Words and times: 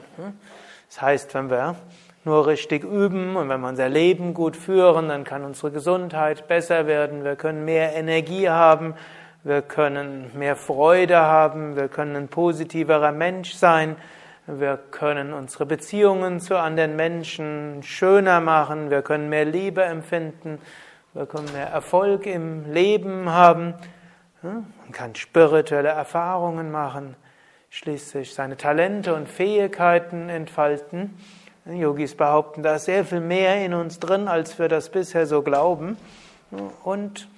Das 0.89 1.01
heißt, 1.01 1.35
wenn 1.35 1.51
wir 1.51 1.77
nur 2.25 2.47
richtig 2.47 2.85
üben. 2.85 3.37
Und 3.37 3.49
wenn 3.49 3.61
wir 3.61 3.69
unser 3.69 3.89
Leben 3.89 4.35
gut 4.35 4.57
führen, 4.57 5.09
dann 5.09 5.25
kann 5.25 5.45
unsere 5.45 5.71
Gesundheit 5.71 6.49
besser 6.49 6.87
werden, 6.87 7.25
wir 7.25 7.37
können 7.37 7.65
mehr 7.65 7.95
Energie 7.95 8.49
haben, 8.49 8.95
wir 9.45 9.63
können 9.63 10.31
mehr 10.35 10.57
Freude 10.57 11.19
haben, 11.19 11.77
wir 11.77 11.89
können 11.89 12.17
ein 12.17 12.29
positiverer 12.29 13.13
Mensch 13.13 13.55
sein, 13.55 13.97
wir 14.47 14.79
können 14.91 15.33
unsere 15.33 15.67
Beziehungen 15.67 16.41
zu 16.41 16.59
anderen 16.59 16.97
Menschen 16.97 17.83
schöner 17.83 18.41
machen, 18.41 18.91
wir 18.91 19.03
können 19.03 19.29
mehr 19.29 19.45
Liebe 19.45 19.83
empfinden, 19.83 20.59
wir 21.15 21.27
können 21.27 21.53
mehr 21.53 21.69
Erfolg 21.69 22.27
im 22.27 22.73
Leben 22.73 23.31
haben, 23.31 23.75
man 24.43 24.93
kann 24.93 25.15
spirituelle 25.15 25.89
Erfahrungen 25.89 26.71
machen, 26.71 27.17
schließlich 27.71 28.35
seine 28.35 28.57
Talente 28.57 29.15
und 29.15 29.29
Fähigkeiten 29.29 30.29
entfalten. 30.29 31.19
Yogis 31.77 32.15
behaupten, 32.15 32.63
da 32.63 32.77
ist 32.77 32.87
sehr 32.87 33.05
viel 33.05 33.21
mehr 33.21 33.65
in 33.65 33.75
uns 33.75 33.99
drin, 33.99 34.29
als 34.29 34.59
wir 34.59 34.69
das 34.69 34.89
bisher 34.89 35.27
so 35.27 35.43
glauben. 35.43 35.97
Und 36.83 37.29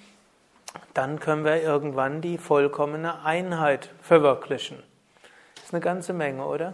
dann 0.93 1.19
können 1.19 1.43
wir 1.43 1.61
irgendwann 1.61 2.21
die 2.21 2.37
vollkommene 2.37 3.25
Einheit 3.25 3.89
verwirklichen. 4.01 4.81
Das 5.55 5.65
ist 5.65 5.73
eine 5.73 5.81
ganze 5.81 6.13
Menge, 6.13 6.45
oder? 6.45 6.73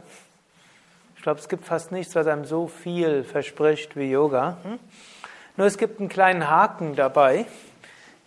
Ich 1.15 1.23
glaube, 1.23 1.39
es 1.39 1.49
gibt 1.49 1.65
fast 1.65 1.91
nichts, 1.91 2.15
was 2.15 2.27
einem 2.27 2.45
so 2.45 2.67
viel 2.67 3.23
verspricht 3.23 3.95
wie 3.95 4.11
Yoga. 4.11 4.57
Hm? 4.63 4.79
Nur 5.57 5.67
es 5.67 5.77
gibt 5.77 5.99
einen 5.99 6.09
kleinen 6.09 6.49
Haken 6.49 6.95
dabei. 6.95 7.45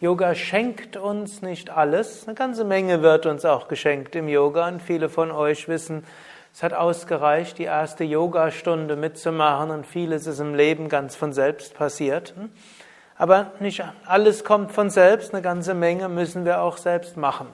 Yoga 0.01 0.35
schenkt 0.35 0.97
uns 0.97 1.43
nicht 1.43 1.71
alles. 1.71 2.27
Eine 2.27 2.35
ganze 2.35 2.65
Menge 2.65 3.03
wird 3.03 3.27
uns 3.27 3.45
auch 3.45 3.69
geschenkt 3.69 4.17
im 4.17 4.29
Yoga. 4.29 4.67
Und 4.67 4.83
viele 4.83 5.09
von 5.09 5.31
euch 5.31 5.69
wissen, 5.69 6.05
es 6.53 6.63
hat 6.63 6.75
ausgereicht, 6.75 7.59
die 7.59 7.65
erste 7.65 8.05
Yogastunde 8.05 8.97
mitzumachen 8.97 9.71
und 9.71 9.87
vieles 9.87 10.27
ist 10.27 10.41
im 10.41 10.55
Leben 10.55 10.89
ganz 10.89 11.17
von 11.17 11.33
selbst 11.33 11.75
passiert. 11.75 12.35
Aber 13.17 13.53
nicht 13.61 13.85
alles 14.07 14.45
kommt 14.45 14.73
von 14.73 14.91
selbst, 14.91 15.33
eine 15.33 15.43
ganze 15.43 15.75
Menge 15.75 16.09
müssen 16.09 16.45
wir 16.45 16.63
auch 16.63 16.77
selbst 16.77 17.17
machen. 17.17 17.47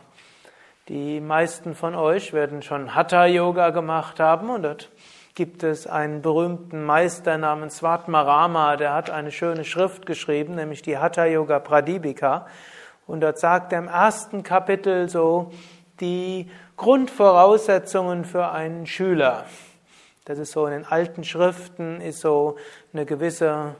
Die 0.89 1.21
meisten 1.21 1.75
von 1.75 1.97
euch 1.97 2.33
werden 2.33 2.63
schon 2.63 2.95
Hatha-Yoga 2.95 3.71
gemacht 3.71 4.21
haben 4.21 4.51
und 4.51 4.63
dort 4.63 4.91
gibt 5.35 5.65
es 5.65 5.87
einen 5.87 6.23
berühmten 6.23 6.85
Meister 6.85 7.37
namens 7.37 7.79
Svatmarama, 7.79 8.77
der 8.77 8.95
hat 8.95 9.11
eine 9.11 9.33
schöne 9.33 9.65
Schrift 9.65 10.07
geschrieben, 10.07 10.55
nämlich 10.55 10.83
die 10.83 10.97
Hatha-Yoga 10.97 11.59
Pradipika. 11.59 12.47
Und 13.07 13.21
dort 13.21 13.39
sagt 13.39 13.73
er 13.73 13.81
im 13.81 13.89
ersten 13.89 14.43
Kapitel 14.43 15.09
so, 15.09 15.53
die 16.01 16.51
Grundvoraussetzungen 16.77 18.25
für 18.25 18.51
einen 18.51 18.87
Schüler. 18.87 19.45
Das 20.25 20.39
ist 20.39 20.53
so 20.53 20.67
in 20.67 20.73
den 20.73 20.85
alten 20.85 21.25
Schriften, 21.25 22.01
ist 22.01 22.21
so 22.21 22.57
eine 22.93 23.07
gewisse 23.07 23.77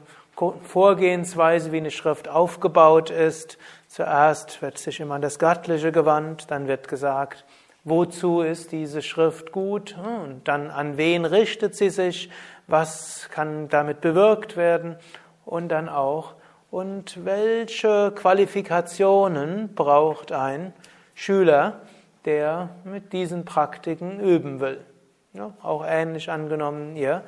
Vorgehensweise, 0.63 1.71
wie 1.71 1.77
eine 1.77 1.91
Schrift 1.91 2.29
aufgebaut 2.29 3.09
ist. 3.09 3.57
Zuerst 3.87 4.61
wird 4.61 4.77
sich 4.77 4.99
immer 4.99 5.15
an 5.15 5.21
das 5.21 5.39
Göttliche 5.39 5.91
gewandt, 5.91 6.49
dann 6.49 6.67
wird 6.67 6.87
gesagt, 6.87 7.43
wozu 7.83 8.41
ist 8.41 8.71
diese 8.71 9.01
Schrift 9.01 9.51
gut 9.51 9.97
und 9.97 10.47
dann 10.47 10.69
an 10.69 10.97
wen 10.97 11.25
richtet 11.25 11.75
sie 11.75 11.89
sich, 11.89 12.29
was 12.67 13.29
kann 13.31 13.69
damit 13.69 14.01
bewirkt 14.01 14.57
werden 14.57 14.97
und 15.45 15.69
dann 15.69 15.89
auch, 15.89 16.35
und 16.69 17.25
welche 17.25 18.11
Qualifikationen 18.13 19.73
braucht 19.73 20.33
ein 20.33 20.73
Schüler, 21.15 21.81
der 22.27 22.69
mit 22.83 23.13
diesen 23.13 23.45
Praktiken 23.45 24.19
üben 24.19 24.59
will. 24.59 24.85
Ja, 25.33 25.53
auch 25.63 25.83
ähnlich 25.87 26.29
angenommen, 26.29 26.95
ihr 26.95 27.23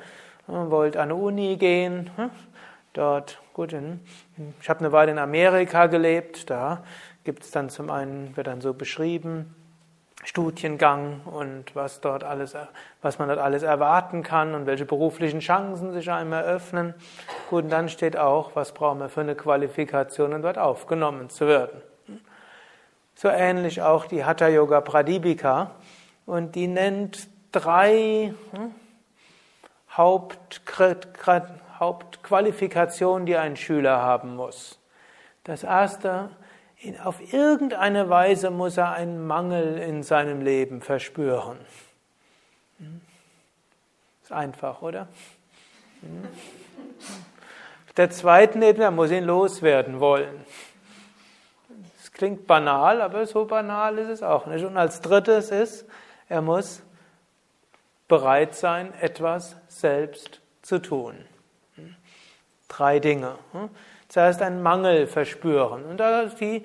wollt 0.46 0.96
an 0.96 1.04
eine 1.04 1.14
Uni 1.14 1.56
gehen, 1.56 2.10
dort, 2.92 3.40
gut, 3.52 3.74
ich 4.60 4.68
habe 4.68 4.80
eine 4.80 4.92
Weile 4.92 5.12
in 5.12 5.18
Amerika 5.18 5.86
gelebt, 5.86 6.50
da 6.50 6.82
gibt 7.24 7.44
es 7.44 7.50
dann 7.50 7.70
zum 7.70 7.90
einen, 7.90 8.36
wird 8.36 8.46
dann 8.46 8.60
so 8.60 8.74
beschrieben, 8.74 9.54
Studiengang 10.22 11.22
und 11.24 11.74
was 11.74 12.02
dort 12.02 12.24
alles, 12.24 12.54
was 13.00 13.18
man 13.18 13.28
dort 13.28 13.40
alles 13.40 13.62
erwarten 13.62 14.22
kann 14.22 14.54
und 14.54 14.66
welche 14.66 14.84
beruflichen 14.84 15.40
Chancen 15.40 15.92
sich 15.92 16.10
einem 16.10 16.34
eröffnen. 16.34 16.94
Gut, 17.48 17.64
und 17.64 17.70
dann 17.70 17.88
steht 17.88 18.18
auch, 18.18 18.54
was 18.54 18.72
brauchen 18.72 18.98
wir 18.98 19.08
für 19.08 19.22
eine 19.22 19.34
Qualifikation, 19.34 20.34
um 20.34 20.42
dort 20.42 20.58
aufgenommen 20.58 21.30
zu 21.30 21.46
werden. 21.46 21.80
So 23.20 23.28
ähnlich 23.28 23.82
auch 23.82 24.06
die 24.06 24.24
Hatha 24.24 24.48
Yoga 24.48 24.80
Pradipika. 24.80 25.72
Und 26.24 26.54
die 26.54 26.66
nennt 26.66 27.28
drei 27.52 28.32
hm, 28.52 28.74
Hauptqualifikationen, 31.78 33.26
die 33.26 33.36
ein 33.36 33.58
Schüler 33.58 33.98
haben 33.98 34.36
muss. 34.36 34.78
Das 35.44 35.64
erste, 35.64 36.30
auf 37.04 37.20
irgendeine 37.34 38.08
Weise 38.08 38.48
muss 38.48 38.78
er 38.78 38.92
einen 38.92 39.26
Mangel 39.26 39.76
in 39.76 40.02
seinem 40.02 40.40
Leben 40.40 40.80
verspüren. 40.80 41.58
Hm? 42.78 43.02
Ist 44.22 44.32
einfach, 44.32 44.80
oder? 44.80 45.08
Hm? 46.00 46.26
Der 47.98 48.08
zweite 48.08 48.58
Ebene, 48.64 48.84
er 48.84 48.90
muss 48.90 49.10
ihn 49.10 49.24
loswerden 49.24 50.00
wollen. 50.00 50.42
Klingt 52.20 52.46
banal, 52.46 53.00
aber 53.00 53.24
so 53.24 53.46
banal 53.46 53.96
ist 53.96 54.10
es 54.10 54.22
auch 54.22 54.44
nicht. 54.44 54.62
Und 54.62 54.76
als 54.76 55.00
drittes 55.00 55.50
ist, 55.50 55.86
er 56.28 56.42
muss 56.42 56.82
bereit 58.08 58.54
sein, 58.54 58.92
etwas 59.00 59.56
selbst 59.68 60.42
zu 60.60 60.82
tun. 60.82 61.14
Drei 62.68 62.98
Dinge. 62.98 63.36
Zuerst 64.08 64.42
einen 64.42 64.62
Mangel 64.62 65.06
verspüren. 65.06 65.86
Und 65.86 65.98
die 66.42 66.62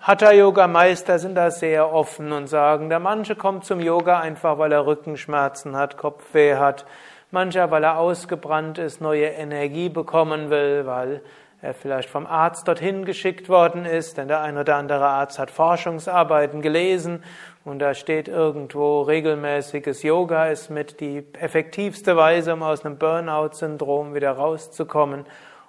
Hatha-Yoga-Meister 0.00 1.20
sind 1.20 1.36
da 1.36 1.52
sehr 1.52 1.92
offen 1.92 2.32
und 2.32 2.48
sagen, 2.48 2.88
der 2.88 2.98
manche 2.98 3.36
kommt 3.36 3.64
zum 3.64 3.78
Yoga 3.78 4.18
einfach, 4.18 4.58
weil 4.58 4.72
er 4.72 4.86
Rückenschmerzen 4.86 5.76
hat, 5.76 5.98
Kopfweh 5.98 6.56
hat, 6.56 6.84
mancher, 7.30 7.70
weil 7.70 7.84
er 7.84 7.96
ausgebrannt 7.96 8.78
ist, 8.78 9.00
neue 9.00 9.26
Energie 9.26 9.88
bekommen 9.88 10.50
will, 10.50 10.84
weil 10.84 11.22
er 11.62 11.74
vielleicht 11.74 12.08
vom 12.08 12.26
Arzt 12.26 12.66
dorthin 12.68 13.04
geschickt 13.04 13.48
worden 13.48 13.84
ist, 13.84 14.16
denn 14.16 14.28
der 14.28 14.40
ein 14.40 14.56
oder 14.56 14.76
andere 14.76 15.06
Arzt 15.06 15.38
hat 15.38 15.50
Forschungsarbeiten 15.50 16.62
gelesen 16.62 17.22
und 17.64 17.78
da 17.80 17.92
steht 17.94 18.28
irgendwo 18.28 19.02
regelmäßiges 19.02 20.02
Yoga 20.02 20.46
ist 20.46 20.70
mit 20.70 21.00
die 21.00 21.24
effektivste 21.34 22.16
Weise, 22.16 22.54
um 22.54 22.62
aus 22.62 22.84
einem 22.84 22.96
Burnout-Syndrom 22.96 24.14
wieder 24.14 24.32
rauszukommen. 24.32 25.26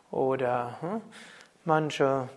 Oder 0.10 0.78
hm, 0.80 1.02
manche 1.66 2.30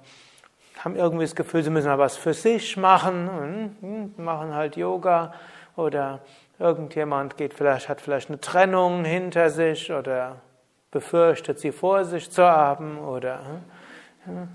haben 0.78 0.96
irgendwie 0.96 1.24
das 1.24 1.36
Gefühl, 1.36 1.62
sie 1.62 1.70
müssen 1.70 1.88
mal 1.88 1.98
was 1.98 2.16
für 2.16 2.34
sich 2.34 2.76
machen 2.76 3.28
und 3.28 3.76
hm, 3.80 4.24
machen 4.24 4.54
halt 4.54 4.76
Yoga 4.76 5.32
oder 5.76 6.20
irgendjemand 6.58 7.36
geht 7.36 7.54
vielleicht, 7.54 7.88
hat 7.88 8.00
vielleicht 8.00 8.28
eine 8.28 8.40
Trennung 8.40 9.04
hinter 9.04 9.50
sich 9.50 9.92
oder 9.92 10.40
befürchtet, 10.94 11.58
sie 11.58 11.72
vor 11.72 12.04
sich 12.04 12.30
zu 12.30 12.44
haben 12.44 12.98
oder 12.98 13.40
hm, 14.24 14.48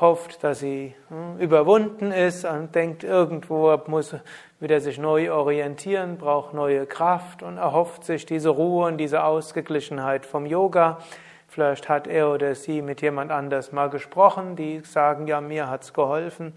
hofft, 0.00 0.42
dass 0.42 0.60
sie 0.60 0.96
hm, 1.08 1.38
überwunden 1.38 2.10
ist 2.10 2.44
und 2.46 2.74
denkt, 2.74 3.04
irgendwo 3.04 3.78
muss 3.86 4.16
wieder 4.58 4.80
sich 4.80 4.98
neu 4.98 5.30
orientieren, 5.30 6.16
braucht 6.16 6.54
neue 6.54 6.86
Kraft 6.86 7.42
und 7.42 7.58
erhofft 7.58 8.04
sich 8.04 8.24
diese 8.24 8.48
Ruhe 8.48 8.86
und 8.86 8.96
diese 8.96 9.22
Ausgeglichenheit 9.22 10.24
vom 10.24 10.46
Yoga. 10.46 10.98
Vielleicht 11.46 11.90
hat 11.90 12.06
er 12.06 12.30
oder 12.30 12.54
sie 12.54 12.80
mit 12.80 13.02
jemand 13.02 13.30
anders 13.30 13.70
mal 13.70 13.90
gesprochen, 13.90 14.56
die 14.56 14.80
sagen, 14.80 15.26
ja, 15.26 15.42
mir 15.42 15.68
hat's 15.68 15.92
geholfen. 15.92 16.54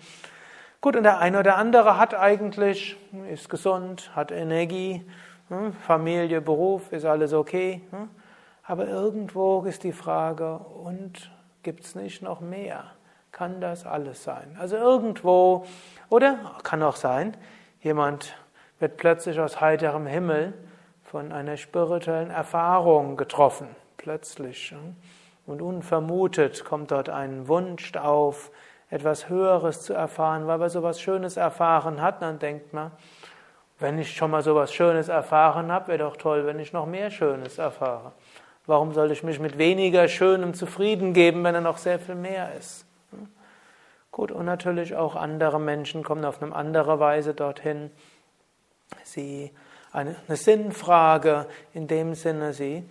Gut, 0.79 0.95
und 0.95 1.03
der 1.03 1.19
eine 1.19 1.39
oder 1.39 1.57
andere 1.57 1.97
hat 1.97 2.15
eigentlich, 2.15 2.95
ist 3.29 3.49
gesund, 3.49 4.11
hat 4.15 4.31
Energie, 4.31 5.05
hm, 5.49 5.73
Familie, 5.73 6.39
Beruf, 6.39 6.93
ist 6.93 7.03
alles 7.03 7.33
okay. 7.33 7.81
Aber 8.67 8.87
irgendwo 8.87 9.63
ist 9.63 9.83
die 9.83 9.91
Frage, 9.91 10.57
und 10.57 11.31
gibt's 11.61 11.95
nicht 11.95 12.21
noch 12.21 12.41
mehr? 12.41 12.85
Kann 13.31 13.61
das 13.61 13.85
alles 13.85 14.23
sein? 14.23 14.57
Also 14.59 14.77
irgendwo, 14.77 15.65
oder 16.09 16.53
kann 16.63 16.81
auch 16.81 16.95
sein, 16.95 17.37
jemand 17.81 18.35
wird 18.79 18.97
plötzlich 18.97 19.39
aus 19.39 19.61
heiterem 19.61 20.07
Himmel 20.07 20.53
von 21.03 21.31
einer 21.31 21.57
spirituellen 21.57 22.31
Erfahrung 22.31 23.17
getroffen 23.17 23.67
plötzlich 23.97 24.75
und 25.45 25.61
unvermutet 25.61 26.65
kommt 26.65 26.91
dort 26.91 27.09
ein 27.09 27.47
Wunsch 27.47 27.95
auf, 27.95 28.51
etwas 28.89 29.29
Höheres 29.29 29.81
zu 29.81 29.93
erfahren, 29.93 30.47
weil 30.47 30.57
man 30.57 30.69
so 30.69 30.79
etwas 30.79 31.01
Schönes 31.01 31.37
erfahren 31.37 32.01
hat, 32.01 32.21
dann 32.21 32.39
denkt 32.39 32.73
man, 32.73 32.91
wenn 33.79 33.99
ich 33.99 34.15
schon 34.15 34.31
mal 34.31 34.41
so 34.41 34.51
etwas 34.51 34.73
Schönes 34.73 35.09
erfahren 35.09 35.71
habe, 35.71 35.87
wäre 35.89 35.99
doch 35.99 36.17
toll, 36.17 36.45
wenn 36.45 36.59
ich 36.59 36.71
noch 36.71 36.85
mehr 36.85 37.09
Schönes 37.09 37.57
erfahre. 37.57 38.11
Warum 38.67 38.93
soll 38.93 39.11
ich 39.11 39.23
mich 39.23 39.39
mit 39.39 39.57
weniger 39.57 40.07
Schönem 40.07 40.53
zufrieden 40.53 41.13
geben, 41.13 41.43
wenn 41.43 41.55
er 41.55 41.61
noch 41.61 41.77
sehr 41.77 41.99
viel 41.99 42.15
mehr 42.15 42.53
ist? 42.55 42.85
Gut, 44.11 44.31
und 44.31 44.45
natürlich 44.45 44.95
auch 44.95 45.15
andere 45.15 45.59
Menschen 45.59 46.03
kommen 46.03 46.25
auf 46.25 46.41
eine 46.41 46.55
andere 46.55 46.99
Weise 46.99 47.33
dorthin. 47.33 47.91
Sie 49.03 49.51
eine, 49.91 50.15
eine 50.27 50.37
Sinnfrage 50.37 51.47
in 51.73 51.87
dem 51.87 52.15
Sinne, 52.15 52.53
sie 52.53 52.83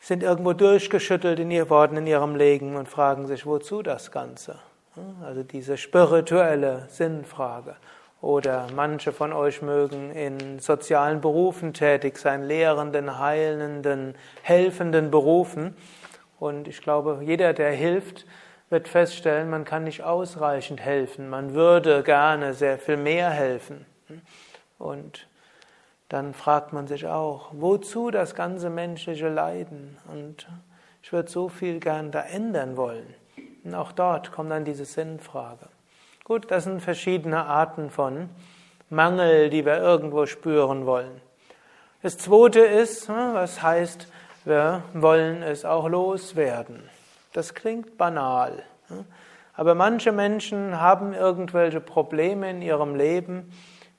sind 0.00 0.22
irgendwo 0.22 0.52
durchgeschüttelt 0.52 1.38
in 1.38 1.50
ihr 1.50 1.70
worden 1.70 1.98
in 1.98 2.06
ihrem 2.06 2.34
Leben 2.34 2.74
und 2.74 2.88
fragen 2.88 3.26
sich, 3.26 3.46
wozu 3.46 3.82
das 3.82 4.10
Ganze? 4.10 4.58
Also 5.24 5.42
diese 5.42 5.76
spirituelle 5.76 6.86
Sinnfrage. 6.88 7.76
Oder 8.22 8.68
manche 8.72 9.10
von 9.12 9.32
euch 9.32 9.62
mögen 9.62 10.12
in 10.12 10.60
sozialen 10.60 11.20
Berufen 11.20 11.74
tätig 11.74 12.16
sein, 12.18 12.44
lehrenden, 12.44 13.18
heilenden, 13.18 14.14
helfenden 14.42 15.10
Berufen. 15.10 15.76
Und 16.38 16.68
ich 16.68 16.80
glaube, 16.82 17.20
jeder, 17.22 17.52
der 17.52 17.72
hilft, 17.72 18.24
wird 18.70 18.86
feststellen, 18.86 19.50
man 19.50 19.64
kann 19.64 19.82
nicht 19.82 20.04
ausreichend 20.04 20.80
helfen. 20.80 21.28
Man 21.28 21.52
würde 21.52 22.04
gerne 22.04 22.54
sehr 22.54 22.78
viel 22.78 22.96
mehr 22.96 23.28
helfen. 23.28 23.84
Und 24.78 25.26
dann 26.08 26.32
fragt 26.32 26.72
man 26.72 26.86
sich 26.86 27.08
auch, 27.08 27.50
wozu 27.52 28.12
das 28.12 28.36
ganze 28.36 28.70
menschliche 28.70 29.30
Leiden? 29.30 29.98
Und 30.12 30.46
ich 31.02 31.12
würde 31.12 31.28
so 31.28 31.48
viel 31.48 31.80
gern 31.80 32.12
da 32.12 32.20
ändern 32.20 32.76
wollen. 32.76 33.14
Und 33.64 33.74
auch 33.74 33.90
dort 33.90 34.30
kommt 34.30 34.52
dann 34.52 34.64
diese 34.64 34.84
Sinnfrage. 34.84 35.71
Gut, 36.24 36.50
das 36.50 36.64
sind 36.64 36.80
verschiedene 36.80 37.44
Arten 37.46 37.90
von 37.90 38.28
Mangel, 38.90 39.50
die 39.50 39.64
wir 39.64 39.78
irgendwo 39.78 40.26
spüren 40.26 40.86
wollen. 40.86 41.20
Das 42.02 42.18
zweite 42.18 42.60
ist, 42.60 43.08
hm, 43.08 43.34
was 43.34 43.62
heißt, 43.62 44.08
wir 44.44 44.82
wollen 44.94 45.42
es 45.42 45.64
auch 45.64 45.88
loswerden. 45.88 46.88
Das 47.32 47.54
klingt 47.54 47.96
banal. 47.96 48.62
Hm, 48.88 49.04
aber 49.54 49.74
manche 49.74 50.12
Menschen 50.12 50.80
haben 50.80 51.12
irgendwelche 51.12 51.80
Probleme 51.80 52.50
in 52.50 52.62
ihrem 52.62 52.94
Leben, 52.94 53.52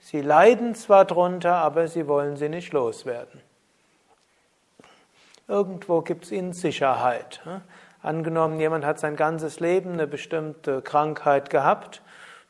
Sie 0.06 0.20
leiden 0.20 0.76
zwar 0.76 1.06
drunter, 1.06 1.56
aber 1.56 1.88
sie 1.88 2.08
wollen 2.10 2.36
sie 2.36 2.50
nicht 2.50 2.74
loswerden. 2.74 3.40
Irgendwo 5.48 6.02
gibt 6.02 6.30
es 6.30 6.60
Sicherheit. 6.60 7.42
Angenommen, 8.04 8.60
jemand 8.60 8.86
hat 8.86 9.00
sein 9.00 9.16
ganzes 9.16 9.62
Leben 9.62 9.94
eine 9.94 10.08
bestimmte 10.08 10.82
Krankheit 10.82 11.50
gehabt, 11.50 12.02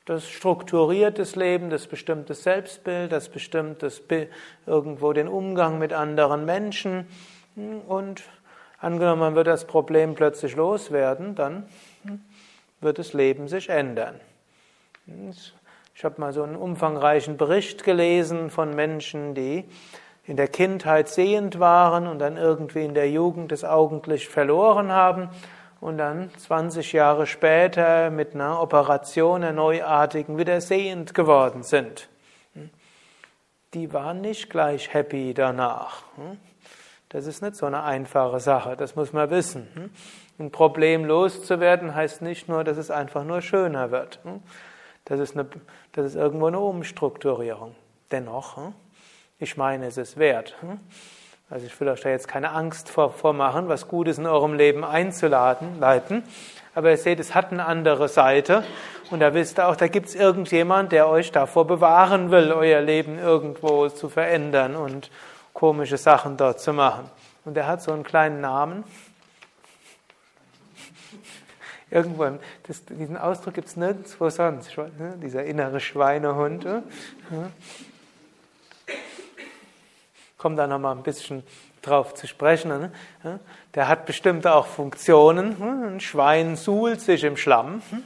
das 0.06 0.28
strukturiert 0.28 1.20
das 1.20 1.36
Leben, 1.36 1.70
das 1.70 1.88
bestimmte 1.88 2.34
Selbstbild, 2.34 3.12
das 3.12 3.30
bestimmte 3.30 3.90
irgendwo 4.66 5.14
den 5.14 5.30
Umgang 5.30 5.80
mit 5.80 5.94
anderen 5.94 6.44
Menschen 6.44 7.08
und 7.88 8.24
angenommen, 8.80 9.22
man 9.22 9.36
wird 9.36 9.48
das 9.48 9.66
Problem 9.66 10.16
plötzlich 10.16 10.56
loswerden, 10.56 11.36
dann 11.36 11.68
wird 12.82 12.98
das 12.98 13.14
Leben 13.14 13.48
sich 13.48 13.70
ändern. 13.70 14.20
Ich 15.96 16.04
habe 16.04 16.20
mal 16.20 16.34
so 16.34 16.44
einen 16.44 16.56
umfangreichen 16.56 17.38
Bericht 17.38 17.84
gelesen 17.84 18.50
von 18.50 18.76
Menschen, 18.76 19.36
die 19.36 19.66
in 20.26 20.38
der 20.38 20.48
Kindheit 20.48 21.10
sehend 21.10 21.60
waren 21.60 22.08
und 22.08 22.20
dann 22.20 22.38
irgendwie 22.38 22.86
in 22.86 22.94
der 22.94 23.10
Jugend 23.10 23.52
das 23.52 23.64
Augenlicht 23.64 24.30
verloren 24.30 24.92
haben 24.92 25.30
und 25.82 25.98
dann 25.98 26.32
20 26.38 26.94
Jahre 26.94 27.28
später 27.28 28.10
mit 28.10 28.34
einer 28.34 28.62
Operation, 28.62 29.44
einer 29.44 29.52
neuartigen, 29.52 30.38
wieder 30.38 30.62
sehend 30.62 31.14
geworden 31.14 31.64
sind. 31.64 32.10
Die 33.74 33.92
waren 33.92 34.22
nicht 34.22 34.50
gleich 34.50 34.94
happy 34.94 35.34
danach. 35.34 36.04
Das 37.10 37.28
ist 37.28 37.42
nicht 37.42 37.56
so 37.56 37.66
eine 37.66 37.84
einfache 37.84 38.40
Sache, 38.40 38.78
das 38.78 38.96
muss 38.96 39.12
man 39.12 39.30
wissen. 39.30 39.92
Ein 40.40 40.52
Problem 40.52 41.06
loszuwerden 41.06 41.94
heißt 41.94 42.22
nicht 42.22 42.48
nur, 42.48 42.64
dass 42.64 42.78
es 42.78 42.90
einfach 42.90 43.24
nur 43.24 43.42
schöner 43.42 43.92
wird. 43.92 44.20
Das 45.06 45.20
ist, 45.20 45.36
eine, 45.36 45.48
das 45.92 46.06
ist 46.06 46.16
irgendwo 46.16 46.48
eine 46.48 46.60
Umstrukturierung. 46.60 47.76
Dennoch, 48.12 48.58
hm, 48.58 48.74
ich 49.44 49.58
meine, 49.58 49.88
es 49.88 49.98
ist 49.98 50.18
wert. 50.18 50.56
Hm. 50.62 50.80
Also 51.50 51.68
ich 51.68 51.80
will 51.80 51.90
euch 51.90 52.02
da 52.02 52.10
jetzt 52.10 52.28
keine 52.28 52.52
Angst 52.52 52.90
vormachen, 52.90 53.68
was 53.68 53.88
Gutes 53.88 54.18
in 54.18 54.26
eurem 54.26 54.56
Leben 54.56 54.84
einzuladen. 54.84 55.84
Aber 56.74 56.90
ihr 56.90 56.98
seht, 56.98 57.20
es 57.20 57.36
hat 57.36 57.52
eine 57.52 57.66
andere 57.66 58.08
Seite. 58.08 58.64
Und 59.12 59.20
da 59.20 59.36
wisst 59.36 59.60
ihr 59.60 59.68
auch, 59.68 59.76
da 59.76 59.88
gibt 59.88 60.08
es 60.08 60.16
irgendjemand, 60.16 60.92
der 60.92 61.08
euch 61.08 61.32
davor 61.32 61.68
bewahren 61.68 62.32
will, 62.32 62.52
euer 62.52 62.82
Leben 62.82 63.20
irgendwo 63.20 63.88
zu 63.90 64.10
verändern 64.10 64.76
und 64.76 65.12
komische 65.54 65.98
Sachen 65.98 66.38
dort 66.38 66.60
zu 66.60 66.74
machen. 66.74 67.08
Und 67.46 67.56
der 67.56 67.68
hat 67.68 67.84
so 67.84 67.92
einen 67.92 68.04
kleinen 68.04 68.42
Namen. 68.42 68.84
Irgendwo, 71.92 72.26
das, 72.66 72.84
diesen 72.86 73.18
Ausdruck 73.18 73.54
gibt 73.54 73.68
es 73.68 73.76
nirgendwo 73.76 74.28
sonst. 74.30 74.76
Ne? 74.76 75.14
Dieser 75.22 75.44
innere 75.44 75.80
Schweinehund. 75.80 76.66
Kommt 80.44 80.60
da 80.60 80.68
nochmal 80.68 80.94
ein 80.94 81.04
bisschen 81.04 81.42
drauf 81.82 82.16
zu 82.16 82.28
sprechen. 82.28 82.68
Ne? 83.24 83.40
Der 83.76 83.88
hat 83.88 84.06
bestimmte 84.06 84.54
auch 84.54 84.68
Funktionen. 84.68 85.58
Ne? 85.58 85.88
Ein 85.88 86.00
Schwein 86.02 86.58
suhlt 86.58 87.00
sich 87.00 87.24
im 87.24 87.38
Schlamm. 87.38 87.82
Hm? 87.90 88.04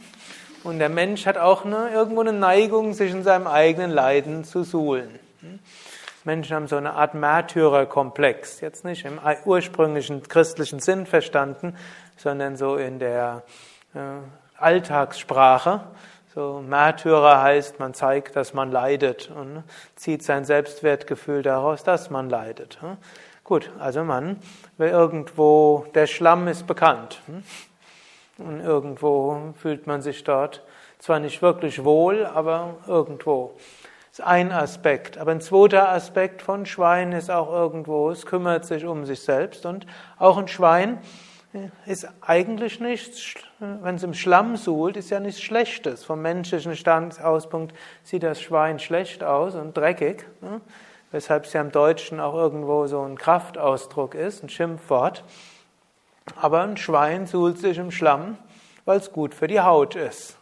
Und 0.64 0.78
der 0.78 0.90
Mensch 0.90 1.26
hat 1.26 1.40
auch 1.40 1.66
eine, 1.66 1.90
irgendwo 1.90 2.22
eine 2.22 2.34
Neigung, 2.34 2.94
sich 2.94 3.10
in 3.12 3.24
seinem 3.24 3.48
eigenen 3.48 3.90
Leiden 3.90 4.44
zu 4.44 4.64
suhlen. 4.64 5.18
Hm? 5.40 5.58
Menschen 6.26 6.56
haben 6.56 6.68
so 6.68 6.76
eine 6.76 6.94
Art 6.94 7.16
Märtyrerkomplex. 7.16 8.62
Jetzt 8.62 8.86
nicht 8.86 9.04
im 9.04 9.20
ursprünglichen 9.46 10.22
christlichen 10.22 10.80
Sinn 10.80 11.08
verstanden, 11.08 11.76
sondern 12.18 12.56
so 12.56 12.76
in 12.76 13.00
der 13.00 13.42
Alltagssprache. 14.60 15.82
So 16.38 16.62
Märtyrer 16.62 17.42
heißt, 17.42 17.80
man 17.80 17.96
zeigt, 17.96 18.36
dass 18.36 18.54
man 18.54 18.72
leidet 18.72 19.32
und 19.32 19.64
zieht 19.96 20.22
sein 20.22 20.46
Selbstwertgefühl 20.46 21.42
daraus, 21.42 21.84
dass 21.84 22.12
man 22.12 22.30
leidet. 22.30 22.78
Gut, 23.44 23.72
also 23.80 24.04
man 24.04 24.40
will 24.78 24.90
irgendwo, 24.90 25.88
der 25.96 26.06
Schlamm 26.06 26.48
ist 26.48 26.68
bekannt. 26.68 27.24
Und 28.38 28.60
irgendwo 28.60 29.56
fühlt 29.60 29.88
man 29.88 30.04
sich 30.04 30.24
dort 30.24 30.64
zwar 31.00 31.20
nicht 31.20 31.42
wirklich 31.42 31.84
wohl, 31.84 32.24
aber 32.28 32.76
irgendwo. 32.86 33.54
Das 34.12 34.20
ist 34.20 34.26
ein 34.26 34.52
Aspekt. 34.52 35.18
Aber 35.18 35.32
ein 35.32 35.42
zweiter 35.42 35.90
Aspekt 35.90 36.44
von 36.44 36.68
Schwein 36.68 37.14
ist 37.14 37.32
auch 37.32 37.52
irgendwo, 37.52 38.12
es 38.12 38.28
kümmert 38.28 38.64
sich 38.64 38.86
um 38.86 39.08
sich 39.08 39.22
selbst. 39.22 39.66
Und 39.66 39.88
auch 40.20 40.38
ein 40.38 40.48
Schwein 40.48 41.00
ist 41.86 42.08
eigentlich 42.22 42.80
nichts, 42.80 43.36
wenn 43.60 43.96
es 43.96 44.04
im 44.04 44.14
Schlamm 44.14 44.58
suhlt, 44.58 44.98
ist 44.98 45.10
ja 45.10 45.20
nichts 45.20 45.42
Schlechtes. 45.42 46.04
Vom 46.04 46.22
menschlichen 46.22 46.76
Standauspunkt 46.76 47.76
sieht 48.04 48.24
das 48.24 48.42
Schwein 48.42 48.80
schlecht 48.80 49.24
aus 49.24 49.56
und 49.56 49.76
dreckig, 49.76 50.26
ne? 50.42 50.62
weshalb 51.12 51.46
es 51.46 51.54
ja 51.54 51.62
im 51.62 51.72
Deutschen 51.72 52.20
auch 52.20 52.36
irgendwo 52.36 52.86
so 52.88 53.02
ein 53.02 53.18
Kraftausdruck 53.18 54.14
ist, 54.14 54.44
ein 54.44 54.50
Schimpfwort. 54.50 55.24
Aber 56.36 56.62
ein 56.62 56.78
Schwein 56.78 57.26
suhlt 57.26 57.58
sich 57.58 57.78
im 57.78 57.92
Schlamm 57.92 58.38
weil 58.88 59.00
es 59.00 59.12
gut 59.12 59.36
für 59.36 59.48
die 59.48 59.60
Haut 59.60 59.96
ist. 59.96 60.38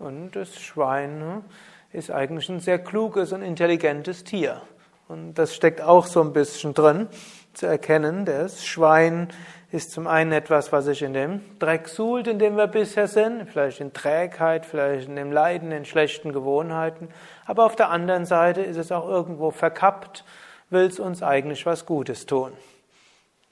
Und 0.00 0.32
das 0.32 0.60
Schwein 0.60 1.44
ist 1.92 2.10
eigentlich 2.10 2.48
ein 2.48 2.58
sehr 2.58 2.80
kluges 2.80 3.32
und 3.32 3.42
intelligentes 3.42 4.24
Tier. 4.24 4.60
Und 5.06 5.34
das 5.34 5.54
steckt 5.54 5.80
auch 5.80 6.06
so 6.06 6.20
ein 6.22 6.32
bisschen 6.32 6.74
drin, 6.74 7.06
zu 7.54 7.66
erkennen, 7.66 8.24
das 8.24 8.64
Schwein 8.66 9.28
ist 9.72 9.90
zum 9.90 10.06
einen 10.06 10.32
etwas, 10.32 10.70
was 10.70 10.84
sich 10.84 11.02
in 11.02 11.14
dem 11.14 11.58
Dreck 11.58 11.88
suhlt, 11.88 12.26
in 12.26 12.38
dem 12.38 12.56
wir 12.56 12.66
bisher 12.66 13.08
sind, 13.08 13.48
vielleicht 13.48 13.80
in 13.80 13.92
Trägheit, 13.92 14.66
vielleicht 14.66 15.08
in 15.08 15.16
dem 15.16 15.32
Leiden, 15.32 15.72
in 15.72 15.86
schlechten 15.86 16.32
Gewohnheiten, 16.32 17.08
aber 17.46 17.64
auf 17.64 17.74
der 17.74 17.88
anderen 17.88 18.26
Seite 18.26 18.60
ist 18.60 18.76
es 18.76 18.92
auch 18.92 19.08
irgendwo 19.08 19.50
verkappt, 19.50 20.24
will 20.68 20.86
es 20.86 21.00
uns 21.00 21.22
eigentlich 21.22 21.64
was 21.64 21.86
Gutes 21.86 22.26
tun. 22.26 22.52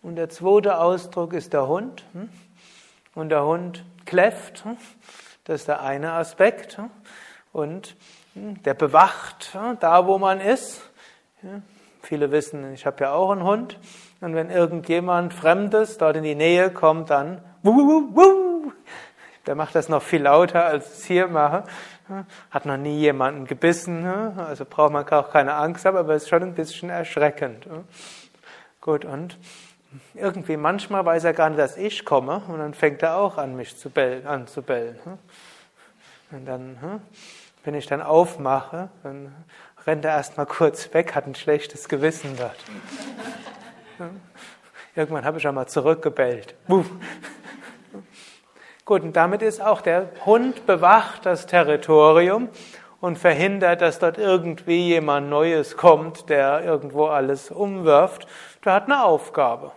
Und 0.02 0.16
der 0.16 0.28
zweite 0.28 0.78
Ausdruck 0.78 1.32
ist 1.32 1.52
der 1.52 1.68
Hund. 1.68 2.04
Hm? 2.12 2.28
Und 3.14 3.28
der 3.28 3.44
Hund 3.44 3.84
kläfft, 4.06 4.64
hm? 4.64 4.76
das 5.44 5.62
ist 5.62 5.68
der 5.68 5.82
eine 5.82 6.12
Aspekt. 6.12 6.78
Hm? 6.78 6.90
Und 7.52 7.96
der 8.34 8.74
bewacht 8.74 9.56
da, 9.80 10.06
wo 10.06 10.18
man 10.18 10.40
ist. 10.40 10.82
Viele 12.02 12.30
wissen, 12.30 12.72
ich 12.72 12.86
habe 12.86 13.04
ja 13.04 13.12
auch 13.12 13.30
einen 13.30 13.44
Hund. 13.44 13.78
Und 14.20 14.34
wenn 14.34 14.50
irgendjemand 14.50 15.32
Fremdes 15.34 15.98
dort 15.98 16.16
in 16.16 16.24
die 16.24 16.34
Nähe 16.34 16.70
kommt, 16.70 17.10
dann 17.10 17.42
wuh, 17.62 17.72
wuh, 17.72 18.14
wuh, 18.14 18.72
der 19.46 19.54
macht 19.54 19.74
das 19.74 19.88
noch 19.88 20.02
viel 20.02 20.22
lauter, 20.22 20.64
als 20.64 20.86
ich 20.86 20.98
es 20.98 21.04
hier 21.04 21.26
mache. 21.28 21.64
Hat 22.50 22.66
noch 22.66 22.76
nie 22.76 22.98
jemanden 22.98 23.46
gebissen, 23.46 24.04
also 24.36 24.64
braucht 24.64 24.92
man 24.92 25.08
auch 25.08 25.30
keine 25.30 25.54
Angst 25.54 25.84
haben, 25.84 25.96
aber 25.96 26.14
es 26.14 26.24
ist 26.24 26.28
schon 26.28 26.42
ein 26.42 26.54
bisschen 26.54 26.90
erschreckend. 26.90 27.66
Gut, 28.80 29.04
und 29.04 29.38
irgendwie 30.14 30.56
manchmal 30.56 31.04
weiß 31.04 31.24
er 31.24 31.32
gar 31.32 31.50
nicht, 31.50 31.60
dass 31.60 31.76
ich 31.76 32.04
komme 32.04 32.42
und 32.48 32.58
dann 32.58 32.74
fängt 32.74 33.02
er 33.02 33.16
auch 33.16 33.38
an, 33.38 33.56
mich 33.56 33.76
zu 33.76 33.90
bellen, 33.90 34.26
an 34.26 34.46
zu 34.46 34.62
bellen. 34.62 34.98
Und 36.32 36.46
dann, 36.46 37.00
wenn 37.64 37.74
ich 37.74 37.86
dann 37.86 38.02
aufmache, 38.02 38.88
dann 39.02 39.34
rennt 39.86 40.04
er 40.04 40.12
erstmal 40.12 40.46
kurz 40.46 40.92
weg, 40.94 41.14
hat 41.14 41.26
ein 41.26 41.34
schlechtes 41.34 41.88
Gewissen 41.88 42.36
dort. 42.36 42.56
Irgendwann 44.94 45.24
habe 45.24 45.38
ich 45.38 45.46
einmal 45.46 45.68
zurückgebellt. 45.68 46.54
Gut, 48.84 49.02
und 49.02 49.14
damit 49.14 49.42
ist 49.42 49.60
auch 49.60 49.82
der 49.82 50.10
Hund 50.26 50.66
bewacht 50.66 51.24
das 51.24 51.46
Territorium 51.46 52.48
und 53.00 53.18
verhindert, 53.18 53.80
dass 53.80 53.98
dort 53.98 54.18
irgendwie 54.18 54.88
jemand 54.88 55.30
Neues 55.30 55.76
kommt, 55.76 56.28
der 56.28 56.64
irgendwo 56.64 57.06
alles 57.06 57.50
umwirft. 57.50 58.26
Der 58.64 58.74
hat 58.74 58.86
eine 58.86 59.04
Aufgabe. 59.04 59.72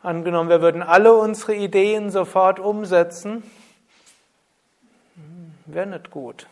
Angenommen, 0.00 0.48
wir 0.48 0.62
würden 0.62 0.82
alle 0.82 1.14
unsere 1.14 1.54
Ideen 1.54 2.10
sofort 2.10 2.60
umsetzen, 2.60 3.42
wäre 5.66 5.86
nicht 5.86 6.10
gut. 6.10 6.46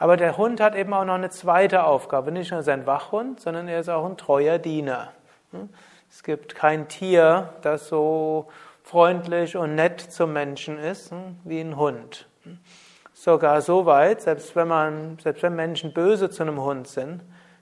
Aber 0.00 0.16
der 0.16 0.38
Hund 0.38 0.62
hat 0.62 0.74
eben 0.74 0.94
auch 0.94 1.04
noch 1.04 1.14
eine 1.14 1.28
zweite 1.28 1.84
Aufgabe. 1.84 2.32
Nicht 2.32 2.50
nur 2.50 2.62
sein 2.62 2.86
Wachhund, 2.86 3.38
sondern 3.38 3.68
er 3.68 3.80
ist 3.80 3.90
auch 3.90 4.06
ein 4.06 4.16
treuer 4.16 4.58
Diener. 4.58 5.12
Es 6.10 6.22
gibt 6.22 6.54
kein 6.54 6.88
Tier, 6.88 7.52
das 7.60 7.88
so 7.88 8.48
freundlich 8.82 9.58
und 9.58 9.74
nett 9.74 10.00
zum 10.00 10.32
Menschen 10.32 10.78
ist 10.78 11.12
wie 11.44 11.60
ein 11.60 11.76
Hund. 11.76 12.26
Sogar 13.12 13.60
so 13.60 13.84
weit, 13.84 14.22
selbst 14.22 14.56
wenn, 14.56 14.68
man, 14.68 15.18
selbst 15.18 15.42
wenn 15.42 15.54
Menschen 15.54 15.92
böse 15.92 16.30
zu 16.30 16.44
einem 16.44 16.62
Hund 16.62 16.88
sind, 16.88 17.20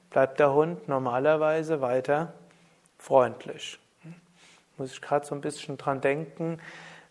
bleibt 0.08 0.38
der 0.38 0.54
Hund 0.54 0.86
normalerweise 0.86 1.80
weiter 1.80 2.34
freundlich. 2.98 3.80
Muss 4.76 4.92
ich 4.92 5.02
gerade 5.02 5.26
so 5.26 5.34
ein 5.34 5.40
bisschen 5.40 5.76
dran 5.76 6.00
denken. 6.00 6.60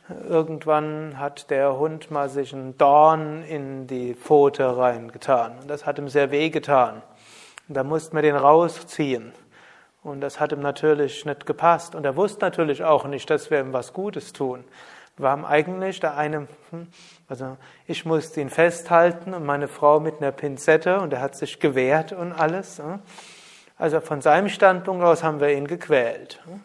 Irgendwann 0.09 1.19
hat 1.19 1.49
der 1.49 1.77
Hund 1.77 2.11
mal 2.11 2.29
sich 2.29 2.53
einen 2.53 2.77
Dorn 2.77 3.43
in 3.43 3.87
die 3.87 4.15
Pfote 4.15 4.77
reingetan. 4.77 5.59
Und 5.59 5.69
das 5.69 5.85
hat 5.85 5.99
ihm 5.99 6.07
sehr 6.07 6.31
weh 6.31 6.49
getan. 6.49 7.01
Und 7.67 7.75
da 7.75 7.83
mussten 7.83 8.15
wir 8.15 8.21
den 8.21 8.37
rausziehen. 8.37 9.33
Und 10.03 10.21
das 10.21 10.39
hat 10.39 10.53
ihm 10.53 10.61
natürlich 10.61 11.25
nicht 11.25 11.45
gepasst. 11.45 11.93
Und 11.93 12.05
er 12.05 12.15
wusste 12.15 12.39
natürlich 12.45 12.85
auch 12.85 13.05
nicht, 13.05 13.29
dass 13.29 13.51
wir 13.51 13.59
ihm 13.59 13.73
was 13.73 13.91
Gutes 13.91 14.31
tun. 14.31 14.63
Wir 15.17 15.29
haben 15.29 15.45
eigentlich 15.45 15.99
der 15.99 16.15
eine, 16.15 16.47
hm, 16.69 16.87
also 17.27 17.57
ich 17.87 18.05
musste 18.05 18.39
ihn 18.39 18.49
festhalten 18.49 19.33
und 19.33 19.45
meine 19.45 19.67
Frau 19.67 19.99
mit 19.99 20.21
einer 20.21 20.31
Pinzette 20.31 21.01
und 21.01 21.11
er 21.11 21.21
hat 21.21 21.35
sich 21.35 21.59
gewehrt 21.59 22.13
und 22.13 22.31
alles. 22.31 22.77
Hm. 22.77 22.99
Also 23.77 23.99
von 23.99 24.21
seinem 24.21 24.47
Standpunkt 24.47 25.03
aus 25.03 25.23
haben 25.23 25.41
wir 25.41 25.51
ihn 25.51 25.67
gequält. 25.67 26.39
Hm. 26.45 26.61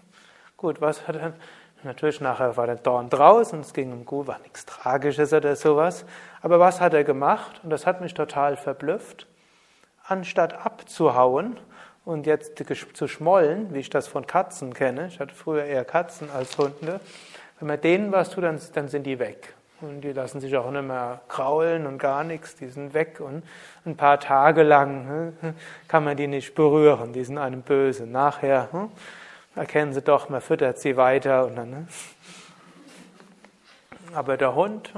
Gut, 0.57 0.81
was 0.81 1.09
hat 1.09 1.17
er? 1.17 1.33
Natürlich 1.85 2.21
nachher 2.21 2.57
war 2.57 2.67
der 2.67 2.77
Dorn 2.77 3.11
draußen, 3.11 3.61
es 3.61 3.75
ging 3.75 3.91
ihm 3.91 4.05
gut, 4.05 4.29
war 4.29 4.39
nichts 4.41 4.65
Tragisches 4.67 5.33
oder 5.33 5.57
sowas. 5.57 6.05
Aber 6.41 6.61
was 6.61 6.81
hat 6.81 6.95
er 6.95 7.03
gemacht? 7.03 7.61
Und 7.65 7.71
das 7.71 7.87
hat 7.87 8.01
mich 8.01 8.15
total 8.15 8.57
verblüfft. 8.57 9.27
Anstatt 10.05 10.65
abzuhauen 10.65 11.59
und 12.05 12.27
jetzt 12.27 12.63
zu 12.95 13.09
schmollen, 13.09 13.75
wie 13.75 13.81
ich 13.81 13.91
das 13.91 14.07
von 14.07 14.27
Katzen 14.27 14.75
kenne, 14.75 15.07
ich 15.07 15.21
hatte 15.21 15.35
früher 15.35 15.65
eher 15.65 15.85
Katzen 15.85 16.31
als 16.31 16.57
Hunde, 16.59 17.01
wenn 17.59 17.69
man 17.69 17.81
denen 17.81 18.11
was 18.11 18.31
tut, 18.31 18.45
dann, 18.45 18.61
dann 18.75 18.89
sind 18.89 19.05
die 19.05 19.19
weg. 19.19 19.55
Und 19.81 20.03
die 20.03 20.13
lassen 20.13 20.41
sich 20.41 20.57
auch 20.57 20.71
nicht 20.71 20.85
mehr 20.85 21.21
kraulen 21.29 21.87
und 21.87 21.99
gar 21.99 22.23
nichts, 22.23 22.55
die 22.55 22.69
sind 22.69 22.95
weg. 22.95 23.21
Und 23.21 23.43
ein 23.85 23.97
paar 23.97 24.21
Tage 24.21 24.63
lang 24.63 25.35
hm, 25.41 25.55
kann 25.89 26.05
man 26.05 26.17
die 26.17 26.29
nicht 26.29 26.55
berühren, 26.55 27.13
die 27.13 27.25
sind 27.25 27.39
einem 27.39 27.63
böse. 27.63 28.07
Nachher 28.07 28.69
hm, 28.71 28.91
erkennen 29.55 29.93
sie 29.93 30.03
doch, 30.03 30.29
man 30.29 30.41
füttert 30.41 30.79
sie 30.79 30.97
weiter. 30.97 31.47
Und 31.47 31.57
dann, 31.57 31.73
hm. 31.73 31.87
Aber 34.15 34.37
der 34.37 34.55
Hund, 34.55 34.93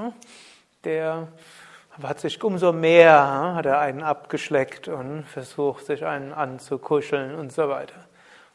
der 0.83 1.27
aber 1.97 2.09
hat 2.09 2.19
sich 2.19 2.43
umso 2.43 2.73
mehr, 2.73 3.53
hat 3.55 3.65
er 3.65 3.79
einen 3.79 4.03
abgeschleckt 4.03 4.89
und 4.89 5.23
versucht, 5.23 5.85
sich 5.85 6.05
einen 6.05 6.33
anzukuscheln 6.33 7.35
und 7.35 7.53
so 7.53 7.69
weiter. 7.69 7.95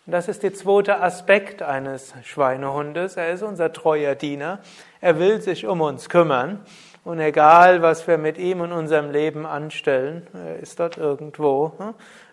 Und 0.04 0.12
das 0.12 0.28
ist 0.28 0.42
der 0.42 0.52
zweite 0.52 1.00
Aspekt 1.00 1.62
eines 1.62 2.12
Schweinehundes. 2.25 3.16
Er 3.16 3.30
ist 3.30 3.42
unser 3.42 3.73
treuer 3.73 4.14
Diener. 4.14 4.59
Er 5.00 5.19
will 5.19 5.40
sich 5.40 5.66
um 5.66 5.80
uns 5.80 6.11
kümmern. 6.11 6.61
Und 7.02 7.19
egal, 7.21 7.80
was 7.80 8.07
wir 8.07 8.19
mit 8.19 8.37
ihm 8.37 8.62
in 8.62 8.73
unserem 8.73 9.11
Leben 9.11 9.47
anstellen, 9.47 10.26
er 10.35 10.59
ist 10.59 10.78
dort 10.78 10.99
irgendwo, 10.99 11.73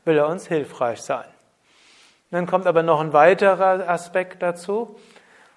will 0.03 0.17
er 0.17 0.27
uns 0.27 0.47
hilfreich 0.47 1.01
sein. 1.01 1.25
Dann 2.31 2.45
kommt 2.45 2.67
aber 2.67 2.83
noch 2.83 2.99
ein 2.99 3.13
weiterer 3.13 3.87
Aspekt 3.89 4.41
dazu. 4.41 4.95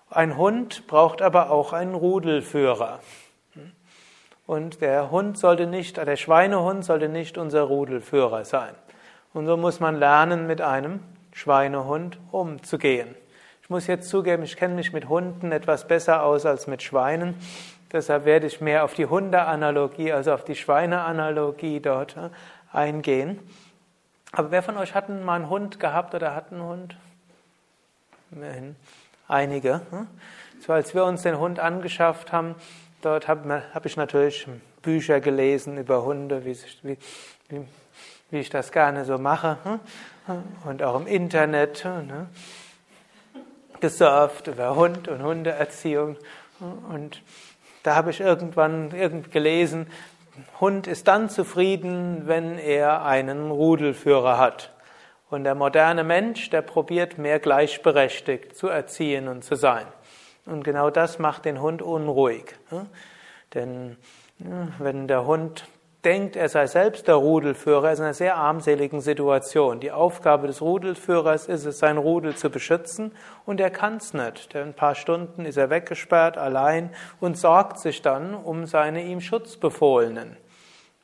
Ein 0.09 0.37
Hund 0.37 0.87
braucht 0.87 1.23
aber 1.23 1.51
auch 1.51 1.73
einen 1.73 1.95
Rudelführer. 1.95 3.01
Und 4.47 4.81
der 4.81 5.11
Hund 5.11 5.39
sollte 5.39 5.67
nicht, 5.67 5.97
der 5.97 6.17
Schweinehund 6.17 6.85
sollte 6.85 7.09
nicht 7.09 7.39
unser 7.39 7.63
Rudelführer 7.63 8.45
sein. 8.45 8.75
Und 9.33 9.47
so 9.47 9.57
muss 9.57 9.79
man 9.79 9.97
lernen, 9.97 10.49
mit 10.49 10.61
einem 10.61 11.01
Schweinehund 11.33 12.19
umzugehen. 12.33 13.15
Ich 13.63 13.71
muss 13.71 13.87
jetzt 13.87 14.09
zugeben, 14.09 14.43
ich 14.43 14.57
kenne 14.57 14.75
mich 14.75 14.93
mit 14.93 15.09
Hunden 15.09 15.53
etwas 15.53 15.87
besser 15.87 16.25
aus 16.25 16.45
als 16.45 16.67
mit 16.67 16.83
Schweinen. 16.83 17.37
Deshalb 17.93 18.25
werde 18.25 18.49
ich 18.49 18.61
mehr 18.61 18.85
auf 18.85 18.95
die 18.95 19.07
Hundeanalogie, 19.07 20.13
also 20.13 20.33
auf 20.33 20.45
die 20.45 20.57
Schweineanalogie 20.57 21.79
dort 21.79 22.17
äh, 22.17 22.31
eingehen. 22.73 23.39
Aber 24.33 24.51
wer 24.51 24.63
von 24.63 24.77
euch 24.77 24.95
hat 24.95 25.09
mal 25.09 25.35
einen 25.35 25.51
Hund 25.51 25.81
gehabt 25.81 26.15
oder 26.15 26.35
hat 26.35 26.53
einen 26.53 26.63
Hund? 26.63 26.97
Immerhin 28.31 28.77
einige. 29.29 29.81
Hm? 29.91 30.07
So 30.65 30.73
als 30.73 30.95
wir 30.95 31.05
uns 31.05 31.23
den 31.23 31.39
Hund 31.39 31.59
angeschafft 31.59 32.33
haben, 32.33 32.55
Dort 33.03 33.29
habe 33.29 33.63
hab 33.73 33.87
ich 33.87 33.97
natürlich 33.97 34.47
Bücher 34.83 35.21
gelesen 35.21 35.79
über 35.79 36.05
Hunde, 36.05 36.45
wie, 36.45 36.57
wie, 36.83 36.99
wie, 38.31 38.39
ich 38.39 38.51
das 38.51 38.73
gerne 38.73 39.07
so 39.07 39.17
mache. 39.17 39.57
Hm? 40.27 40.43
Und 40.67 40.83
auch 40.83 41.01
im 41.01 41.07
Internet 41.07 41.85
ne? 41.85 42.27
gesurft 43.81 44.49
über 44.49 44.77
Hund 44.77 45.09
und 45.09 45.23
Hundeerziehung. 45.23 46.19
Und 46.91 47.23
da 47.83 47.95
habe 47.95 48.11
ich 48.11 48.21
irgendwann 48.21 48.91
gelesen, 49.31 49.87
Hund 50.61 50.87
ist 50.87 51.09
dann 51.09 51.29
zufrieden, 51.29 52.27
wenn 52.27 52.59
er 52.59 53.05
einen 53.05 53.51
Rudelführer 53.51 54.39
hat. 54.39 54.73
Und 55.31 55.45
der 55.45 55.55
moderne 55.55 56.05
Mensch, 56.05 56.51
der 56.51 56.63
probiert 56.63 57.19
mehr 57.19 57.39
gleichberechtigt 57.39 58.57
zu 58.57 58.69
erziehen 58.69 59.29
und 59.29 59.45
zu 59.45 59.55
sein. 59.55 59.87
Und 60.47 60.65
genau 60.65 60.91
das 60.91 61.19
macht 61.19 61.45
den 61.45 61.61
Hund 61.61 61.83
unruhig. 61.83 62.57
Denn 63.55 63.97
wenn 64.79 65.07
der 65.07 65.27
Hund 65.27 65.67
denkt, 66.05 66.37
er 66.37 66.49
sei 66.49 66.67
selbst 66.67 67.09
der 67.09 67.17
Rudelführer, 67.17 67.89
er 67.89 67.93
ist 67.93 67.99
in 67.99 68.05
einer 68.07 68.15
sehr 68.15 68.37
armseligen 68.37 69.01
Situation. 69.01 69.81
Die 69.81 69.93
Aufgabe 69.93 70.47
des 70.47 70.63
Rudelführers 70.63 71.47
ist 71.47 71.67
es, 71.67 71.79
sein 71.79 71.99
Rudel 71.99 72.35
zu 72.35 72.51
beschützen 72.51 73.13
und 73.45 73.61
er 73.61 73.71
kann 73.71 73.97
es 73.97 74.15
nicht. 74.15 74.55
Denn 74.55 74.69
ein 74.69 74.75
paar 74.75 74.95
Stunden 74.95 75.45
ist 75.45 75.57
er 75.57 75.71
weggesperrt, 75.71 76.39
allein 76.39 76.91
und 77.21 77.37
sorgt 77.37 77.79
sich 77.79 78.03
dann 78.03 78.35
um 78.35 78.67
seine 78.67 79.05
ihm 79.05 79.21
Schutzbefohlenen. 79.21 80.37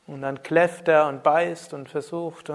Und 0.07 0.21
dann 0.21 0.41
kläfft 0.41 0.87
er 0.87 1.07
und 1.07 1.21
beißt 1.21 1.73
und 1.73 1.89
versucht 1.89 2.49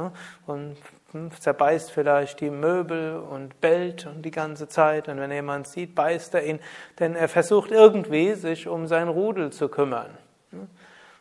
und 0.46 0.76
hm, 1.12 1.30
zerbeißt 1.38 1.92
vielleicht 1.92 2.40
die 2.40 2.50
Möbel 2.50 3.18
und 3.18 3.60
bellt 3.60 4.06
und 4.06 4.22
die 4.22 4.30
ganze 4.30 4.68
Zeit. 4.68 5.08
Und 5.08 5.20
wenn 5.20 5.30
jemand 5.30 5.66
sieht, 5.66 5.94
beißt 5.94 6.34
er 6.34 6.44
ihn, 6.44 6.60
denn 6.98 7.14
er 7.14 7.28
versucht 7.28 7.70
irgendwie, 7.70 8.32
sich 8.34 8.66
um 8.68 8.86
sein 8.86 9.08
Rudel 9.08 9.52
zu 9.52 9.68
kümmern. 9.68 10.16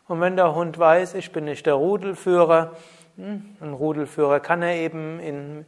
Und 0.08 0.20
wenn 0.20 0.36
der 0.36 0.54
Hund 0.54 0.78
weiß, 0.78 1.14
ich 1.14 1.32
bin 1.32 1.44
nicht 1.44 1.66
der 1.66 1.74
Rudelführer, 1.74 2.72
hm, 3.16 3.56
ein 3.60 3.72
Rudelführer 3.72 4.40
kann 4.40 4.62
er 4.62 4.74
eben 4.76 5.20
in, 5.20 5.66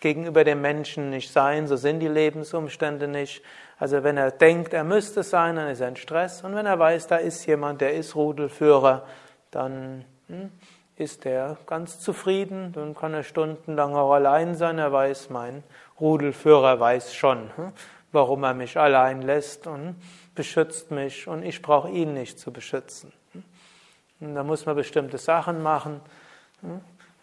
gegenüber 0.00 0.44
dem 0.44 0.60
Menschen 0.60 1.10
nicht 1.10 1.32
sein, 1.32 1.66
so 1.66 1.76
sind 1.76 2.00
die 2.00 2.08
Lebensumstände 2.08 3.08
nicht. 3.08 3.42
Also 3.78 4.02
wenn 4.04 4.16
er 4.16 4.30
denkt, 4.30 4.74
er 4.74 4.84
müsste 4.84 5.20
es 5.20 5.30
sein, 5.30 5.56
dann 5.56 5.68
ist 5.68 5.80
er 5.80 5.88
in 5.88 5.96
Stress. 5.96 6.42
Und 6.42 6.54
wenn 6.54 6.66
er 6.66 6.78
weiß, 6.78 7.06
da 7.06 7.16
ist 7.16 7.46
jemand, 7.46 7.80
der 7.80 7.94
ist 7.94 8.14
Rudelführer, 8.14 9.04
dann 9.50 10.04
hm, 10.28 10.50
ist 10.96 11.26
er 11.26 11.56
ganz 11.66 12.00
zufrieden, 12.00 12.72
dann 12.72 12.94
kann 12.94 13.14
er 13.14 13.22
stundenlang 13.22 13.94
auch 13.94 14.12
allein 14.12 14.54
sein. 14.54 14.78
Er 14.78 14.92
weiß, 14.92 15.30
mein 15.30 15.62
Rudelführer 16.00 16.78
weiß 16.80 17.14
schon, 17.14 17.50
hm, 17.56 17.72
warum 18.12 18.44
er 18.44 18.54
mich 18.54 18.78
allein 18.78 19.22
lässt 19.22 19.66
und 19.66 19.96
beschützt 20.38 20.92
mich 20.92 21.26
und 21.26 21.42
ich 21.42 21.60
brauche 21.62 21.90
ihn 21.90 22.14
nicht 22.14 22.38
zu 22.38 22.52
beschützen. 22.52 23.12
Hm. 23.32 23.42
Und 24.20 24.34
da 24.36 24.44
muss 24.44 24.66
man 24.66 24.76
bestimmte 24.76 25.18
Sachen 25.18 25.64
machen. 25.64 26.00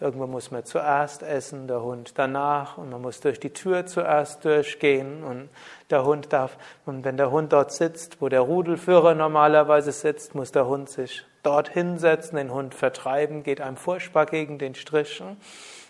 Irgendwo 0.01 0.27
muss 0.27 0.51
man 0.51 0.65
zuerst 0.65 1.23
essen, 1.23 1.69
der 1.69 1.81
Hund 1.81 2.11
danach 2.17 2.77
und 2.77 2.89
man 2.89 3.01
muss 3.01 3.21
durch 3.21 3.39
die 3.39 3.51
Tür 3.51 3.85
zuerst 3.85 4.43
durchgehen 4.43 5.23
und 5.23 5.47
der 5.89 6.03
Hund 6.03 6.33
darf, 6.33 6.57
und 6.85 7.05
wenn 7.05 7.15
der 7.15 7.31
Hund 7.31 7.53
dort 7.53 7.71
sitzt, 7.71 8.21
wo 8.21 8.27
der 8.27 8.41
Rudelführer 8.41 9.15
normalerweise 9.15 9.93
sitzt, 9.93 10.35
muss 10.35 10.51
der 10.51 10.67
Hund 10.67 10.89
sich 10.89 11.25
dort 11.41 11.69
hinsetzen, 11.69 12.35
den 12.35 12.51
Hund 12.51 12.75
vertreiben, 12.75 13.43
geht 13.43 13.61
einem 13.61 13.77
furchtbar 13.77 14.25
gegen 14.25 14.59
den 14.59 14.75
Strich. 14.75 15.23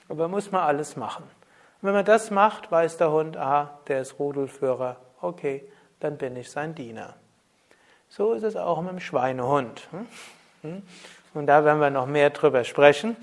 Aber 0.10 0.28
muss 0.28 0.52
man 0.52 0.62
alles 0.62 0.96
machen. 0.96 1.24
Und 1.24 1.88
wenn 1.88 1.94
man 1.94 2.06
das 2.06 2.30
macht, 2.30 2.72
weiß 2.72 2.98
der 2.98 3.12
Hund, 3.12 3.36
ah, 3.36 3.80
der 3.88 4.02
ist 4.02 4.20
Rudelführer, 4.20 4.98
okay, 5.22 5.68
dann 6.06 6.18
bin 6.18 6.36
ich 6.36 6.52
sein 6.52 6.76
Diener. 6.76 7.16
So 8.10 8.34
ist 8.34 8.44
es 8.44 8.56
auch 8.56 8.82
mit 8.82 8.92
dem 8.92 9.00
Schweinehund. 9.00 9.88
Hm? 9.92 10.08
Hm? 10.62 10.82
Und 11.34 11.48
da 11.48 11.66
werden 11.66 11.82
wir 11.82 11.90
noch 11.90 12.06
mehr 12.06 12.30
drüber 12.30 12.64
sprechen. 12.64 13.18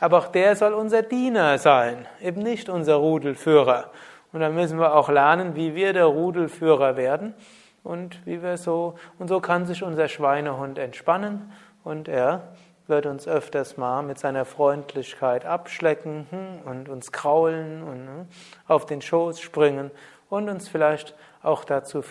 Aber 0.00 0.18
auch 0.18 0.28
der 0.28 0.54
soll 0.54 0.72
unser 0.72 1.02
Diener 1.02 1.58
sein, 1.58 2.06
eben 2.22 2.42
nicht 2.42 2.68
unser 2.68 2.94
Rudelführer. 2.94 3.90
Und 4.32 4.40
dann 4.40 4.54
müssen 4.54 4.78
wir 4.78 4.94
auch 4.94 5.08
lernen, 5.08 5.56
wie 5.56 5.74
wir 5.74 5.92
der 5.92 6.06
Rudelführer 6.06 6.96
werden 6.96 7.34
und 7.82 8.24
wie 8.24 8.42
wir 8.42 8.56
so, 8.56 8.94
und 9.18 9.28
so 9.28 9.40
kann 9.40 9.66
sich 9.66 9.82
unser 9.82 10.08
Schweinehund 10.08 10.78
entspannen 10.78 11.52
und 11.82 12.08
er 12.08 12.52
wird 12.88 13.06
uns 13.06 13.28
öfters 13.28 13.76
mal 13.76 14.02
mit 14.02 14.18
seiner 14.18 14.44
Freundlichkeit 14.44 15.44
abschlecken 15.44 16.26
hm, 16.30 16.60
und 16.64 16.88
uns 16.88 17.12
kraulen 17.12 17.82
und 17.82 18.06
hm, 18.06 18.28
auf 18.66 18.86
den 18.86 19.02
Schoß 19.02 19.40
springen 19.40 19.90
und 20.30 20.48
uns 20.48 20.68
vielleicht 20.68 21.14
auch 21.42 21.64
dazu 21.64 22.02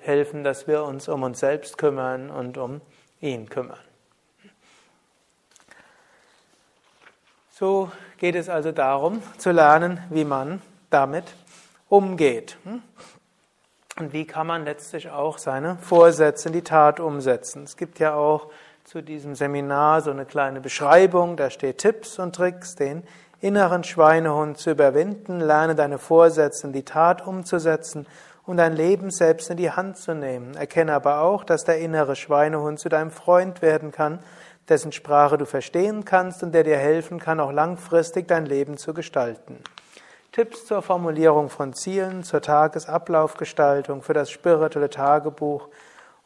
helfen, 0.00 0.44
dass 0.44 0.66
wir 0.66 0.84
uns 0.84 1.08
um 1.08 1.22
uns 1.22 1.40
selbst 1.40 1.78
kümmern 1.78 2.30
und 2.30 2.58
um 2.58 2.80
ihn 3.20 3.48
kümmern. 3.48 3.78
So 7.50 7.90
geht 8.18 8.34
es 8.34 8.48
also 8.48 8.72
darum, 8.72 9.22
zu 9.38 9.50
lernen, 9.50 10.02
wie 10.10 10.24
man 10.24 10.60
damit 10.90 11.24
umgeht. 11.88 12.58
Hm? 12.64 12.82
Und 13.98 14.12
wie 14.12 14.26
kann 14.26 14.46
man 14.46 14.64
letztlich 14.64 15.10
auch 15.10 15.38
seine 15.38 15.78
Vorsätze 15.78 16.48
in 16.48 16.52
die 16.52 16.62
Tat 16.62 17.00
umsetzen. 17.00 17.62
Es 17.62 17.78
gibt 17.78 17.98
ja 17.98 18.14
auch 18.14 18.50
zu 18.86 19.02
diesem 19.02 19.34
Seminar 19.34 20.00
so 20.00 20.12
eine 20.12 20.24
kleine 20.24 20.60
Beschreibung, 20.60 21.36
da 21.36 21.50
steht 21.50 21.78
Tipps 21.78 22.20
und 22.20 22.36
Tricks, 22.36 22.76
den 22.76 23.02
inneren 23.40 23.82
Schweinehund 23.82 24.58
zu 24.58 24.70
überwinden, 24.70 25.40
lerne 25.40 25.74
deine 25.74 25.98
Vorsätze 25.98 26.68
in 26.68 26.72
die 26.72 26.84
Tat 26.84 27.26
umzusetzen 27.26 28.06
und 28.44 28.58
dein 28.58 28.76
Leben 28.76 29.10
selbst 29.10 29.50
in 29.50 29.56
die 29.56 29.72
Hand 29.72 29.96
zu 29.96 30.14
nehmen. 30.14 30.54
Erkenne 30.54 30.92
aber 30.92 31.22
auch, 31.22 31.42
dass 31.42 31.64
der 31.64 31.80
innere 31.80 32.14
Schweinehund 32.14 32.78
zu 32.78 32.88
deinem 32.88 33.10
Freund 33.10 33.60
werden 33.60 33.90
kann, 33.90 34.20
dessen 34.68 34.92
Sprache 34.92 35.36
du 35.36 35.46
verstehen 35.46 36.04
kannst 36.04 36.44
und 36.44 36.52
der 36.52 36.62
dir 36.62 36.78
helfen 36.78 37.18
kann, 37.18 37.40
auch 37.40 37.52
langfristig 37.52 38.28
dein 38.28 38.46
Leben 38.46 38.76
zu 38.76 38.94
gestalten. 38.94 39.58
Tipps 40.30 40.64
zur 40.64 40.80
Formulierung 40.80 41.50
von 41.50 41.74
Zielen, 41.74 42.22
zur 42.22 42.40
Tagesablaufgestaltung, 42.40 44.02
für 44.02 44.14
das 44.14 44.30
spirituelle 44.30 44.90
Tagebuch 44.90 45.70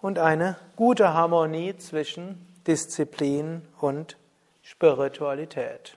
und 0.02 0.18
eine 0.18 0.56
gute 0.76 1.14
Harmonie 1.14 1.76
zwischen 1.78 2.46
Disziplin 2.70 3.62
und 3.80 4.16
Spiritualität. 4.62 5.96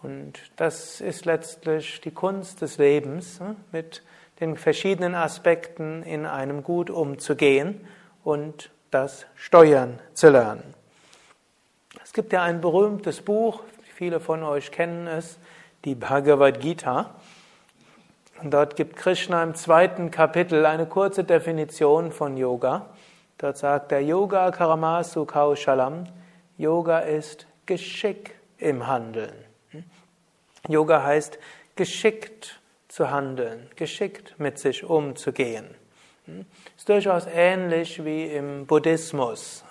Und 0.00 0.34
das 0.54 1.00
ist 1.00 1.24
letztlich 1.24 2.00
die 2.02 2.12
Kunst 2.12 2.62
des 2.62 2.78
Lebens, 2.78 3.40
hm, 3.40 3.56
mit 3.72 4.04
den 4.38 4.56
verschiedenen 4.56 5.16
Aspekten 5.16 6.04
in 6.04 6.24
einem 6.24 6.62
gut 6.62 6.88
umzugehen 6.88 7.84
und 8.22 8.70
das 8.92 9.26
Steuern 9.34 9.98
zu 10.12 10.30
lernen. 10.30 10.72
Es 12.04 12.12
gibt 12.12 12.32
ja 12.32 12.44
ein 12.44 12.60
berühmtes 12.60 13.22
Buch, 13.22 13.64
viele 13.92 14.20
von 14.20 14.44
euch 14.44 14.70
kennen 14.70 15.08
es, 15.08 15.40
die 15.84 15.96
Bhagavad 15.96 16.60
Gita. 16.60 17.16
Und 18.40 18.54
dort 18.54 18.76
gibt 18.76 18.94
Krishna 18.94 19.42
im 19.42 19.56
zweiten 19.56 20.12
Kapitel 20.12 20.64
eine 20.64 20.86
kurze 20.86 21.24
Definition 21.24 22.12
von 22.12 22.36
Yoga. 22.36 22.93
Dort 23.44 23.58
sagt 23.58 23.92
er 23.92 24.00
Yoga 24.00 24.50
Karamasu 24.50 25.26
Kaushalam. 25.26 26.04
Yoga 26.56 27.00
ist 27.00 27.46
Geschick 27.66 28.36
im 28.56 28.86
Handeln. 28.86 29.34
Yoga 30.66 31.02
heißt 31.02 31.38
geschickt 31.76 32.58
zu 32.88 33.10
handeln, 33.10 33.68
geschickt 33.76 34.34
mit 34.38 34.58
sich 34.58 34.82
umzugehen. 34.82 35.66
Ist 36.74 36.88
durchaus 36.88 37.26
ähnlich 37.26 38.02
wie 38.02 38.28
im 38.28 38.64
Buddhismus. 38.64 39.62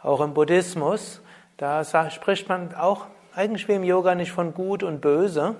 Auch 0.00 0.20
im 0.20 0.32
Buddhismus, 0.32 1.20
da 1.56 1.82
spricht 2.12 2.48
man 2.48 2.76
auch 2.76 3.06
eigentlich 3.34 3.66
wie 3.66 3.72
im 3.72 3.82
Yoga 3.82 4.14
nicht 4.14 4.30
von 4.30 4.54
gut 4.54 4.84
und 4.84 5.00
böse, 5.00 5.56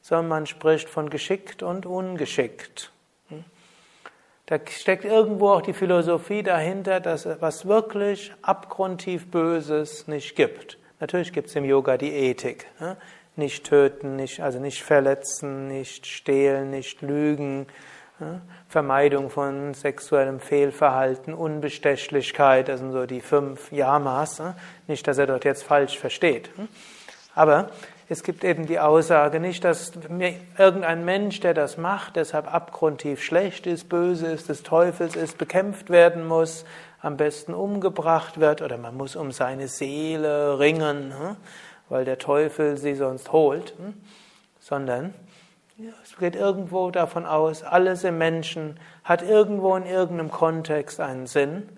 sondern 0.00 0.28
man 0.28 0.46
spricht 0.46 0.88
von 0.88 1.10
geschickt 1.10 1.64
und 1.64 1.86
ungeschickt. 1.86 2.92
Da 4.48 4.58
steckt 4.66 5.04
irgendwo 5.04 5.50
auch 5.50 5.60
die 5.60 5.74
Philosophie 5.74 6.42
dahinter, 6.42 7.00
dass 7.00 7.26
es 7.26 7.38
was 7.42 7.68
wirklich 7.68 8.32
abgrundtief 8.40 9.30
Böses 9.30 10.08
nicht 10.08 10.36
gibt. 10.36 10.78
Natürlich 11.00 11.34
gibt 11.34 11.48
es 11.48 11.56
im 11.56 11.66
Yoga 11.66 11.98
die 11.98 12.14
Ethik. 12.14 12.66
Nicht 13.36 13.66
töten, 13.66 14.16
nicht, 14.16 14.40
also 14.40 14.58
nicht 14.58 14.82
verletzen, 14.82 15.68
nicht 15.68 16.06
stehlen, 16.06 16.70
nicht 16.70 17.02
lügen, 17.02 17.66
Vermeidung 18.68 19.28
von 19.28 19.74
sexuellem 19.74 20.40
Fehlverhalten, 20.40 21.34
Unbestechlichkeit, 21.34 22.68
das 22.68 22.80
sind 22.80 22.92
so 22.92 23.04
die 23.04 23.20
fünf 23.20 23.70
Yamas. 23.70 24.42
Nicht, 24.86 25.06
dass 25.06 25.18
er 25.18 25.26
dort 25.26 25.44
jetzt 25.44 25.62
falsch 25.62 25.98
versteht. 25.98 26.48
Aber 27.34 27.68
es 28.10 28.22
gibt 28.22 28.42
eben 28.42 28.66
die 28.66 28.80
Aussage 28.80 29.38
nicht, 29.38 29.64
dass 29.64 29.92
irgendein 30.56 31.04
Mensch, 31.04 31.40
der 31.40 31.52
das 31.52 31.76
macht, 31.76 32.16
deshalb 32.16 32.52
abgrundtief 32.52 33.22
schlecht 33.22 33.66
ist, 33.66 33.88
böse 33.90 34.28
ist, 34.28 34.48
des 34.48 34.62
Teufels 34.62 35.14
ist, 35.14 35.36
bekämpft 35.36 35.90
werden 35.90 36.26
muss, 36.26 36.64
am 37.02 37.16
besten 37.16 37.52
umgebracht 37.52 38.40
wird 38.40 38.62
oder 38.62 38.78
man 38.78 38.96
muss 38.96 39.14
um 39.14 39.30
seine 39.30 39.68
Seele 39.68 40.58
ringen, 40.58 41.12
weil 41.90 42.04
der 42.04 42.18
Teufel 42.18 42.78
sie 42.78 42.94
sonst 42.94 43.30
holt, 43.30 43.74
sondern 44.58 45.14
es 46.02 46.16
geht 46.16 46.34
irgendwo 46.34 46.90
davon 46.90 47.26
aus, 47.26 47.62
alles 47.62 48.04
im 48.04 48.18
Menschen 48.18 48.80
hat 49.04 49.22
irgendwo 49.22 49.76
in 49.76 49.86
irgendeinem 49.86 50.30
Kontext 50.30 50.98
einen 50.98 51.26
Sinn 51.26 51.68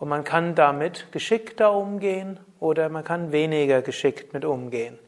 und 0.00 0.08
man 0.08 0.24
kann 0.24 0.54
damit 0.54 1.12
geschickter 1.12 1.72
umgehen 1.72 2.40
oder 2.58 2.88
man 2.88 3.04
kann 3.04 3.32
weniger 3.32 3.82
geschickt 3.82 4.32
mit 4.32 4.44
umgehen. 4.44 4.98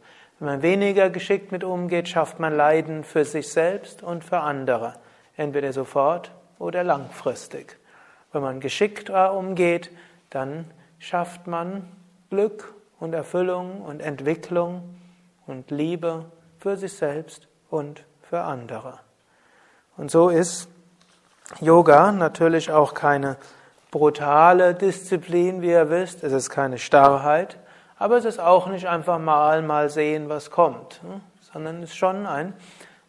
Wenn 0.40 0.46
man 0.46 0.62
weniger 0.62 1.11
geschickt 1.11 1.53
mit 1.53 1.64
umgeht, 1.64 2.09
schafft 2.09 2.40
man 2.40 2.57
Leiden 2.57 3.05
für 3.05 3.26
sich 3.26 3.53
selbst 3.53 4.03
und 4.03 4.24
für 4.24 4.40
andere, 4.40 4.94
entweder 5.37 5.74
sofort 5.74 6.33
oder 6.59 6.83
langfristig. 6.83 7.79
Wenn 8.33 8.40
man 8.40 8.59
geschickter 8.59 9.35
umgeht, 9.35 9.90
dann 10.31 10.64
schafft 10.98 11.46
man 11.46 11.92
Glück 12.31 12.72
und 12.98 13.12
Erfüllung 13.12 13.83
und 13.83 14.00
Entwicklung 14.00 14.96
und 15.46 15.70
Liebe 15.70 16.24
für 16.59 16.79
sich 16.79 16.94
selbst 16.94 17.48
und 17.68 18.05
für 18.22 18.40
andere. 18.40 18.98
Und 19.98 20.11
so 20.11 20.31
ist 20.31 20.68
Yoga 21.61 22.12
natürlich 22.12 22.72
auch 22.72 22.94
keine 22.94 23.37
brutale 23.90 24.74
Disziplin, 24.74 25.61
wie 25.61 25.70
ihr 25.70 25.90
wisst. 25.90 26.24
Es 26.24 26.33
ist 26.33 26.48
keine 26.48 26.79
Starrheit, 26.79 27.59
aber 28.01 28.17
es 28.17 28.25
ist 28.25 28.41
auch 28.41 28.67
nicht 28.67 28.89
einfach 28.89 29.19
mal 29.19 29.63
mal 29.63 29.91
sehen, 29.91 30.29
was 30.29 30.51
kommt, 30.51 31.01
hm? 31.03 31.21
sondern 31.53 31.83
es 31.83 31.91
ist 31.91 31.97
schon 31.97 32.27
ein 32.27 32.55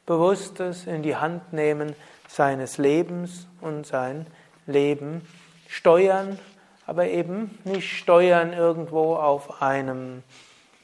bewusstes 0.05 0.85
in 0.85 1.01
die 1.01 1.15
Hand 1.15 1.53
nehmen 1.53 1.95
seines 2.27 2.77
Lebens 2.77 3.47
und 3.61 3.87
sein 3.87 4.27
Leben 4.67 5.25
steuern, 5.67 6.37
aber 6.85 7.07
eben 7.07 7.57
nicht 7.63 7.89
steuern 7.89 8.51
irgendwo 8.51 9.15
auf 9.15 9.61
einem 9.61 10.23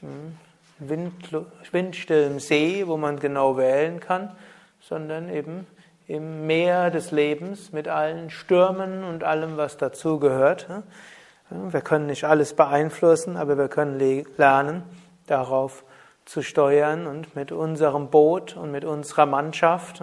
hm, 0.00 0.36
windstillen 1.72 2.38
See, 2.38 2.86
wo 2.86 2.96
man 2.96 3.20
genau 3.20 3.58
wählen 3.58 4.00
kann, 4.00 4.34
sondern 4.80 5.28
eben 5.28 5.66
im 6.06 6.46
Meer 6.46 6.90
des 6.90 7.10
Lebens 7.10 7.72
mit 7.72 7.88
allen 7.88 8.30
Stürmen 8.30 9.04
und 9.04 9.22
allem, 9.22 9.58
was 9.58 9.76
dazugehört. 9.76 10.66
Wir 11.50 11.80
können 11.80 12.06
nicht 12.06 12.24
alles 12.24 12.54
beeinflussen, 12.54 13.36
aber 13.36 13.56
wir 13.56 13.68
können 13.68 13.98
lernen, 14.36 14.82
darauf 15.26 15.84
zu 16.26 16.42
steuern 16.42 17.06
und 17.06 17.34
mit 17.34 17.52
unserem 17.52 18.10
Boot 18.10 18.54
und 18.54 18.70
mit 18.70 18.84
unserer 18.84 19.24
Mannschaft 19.24 20.02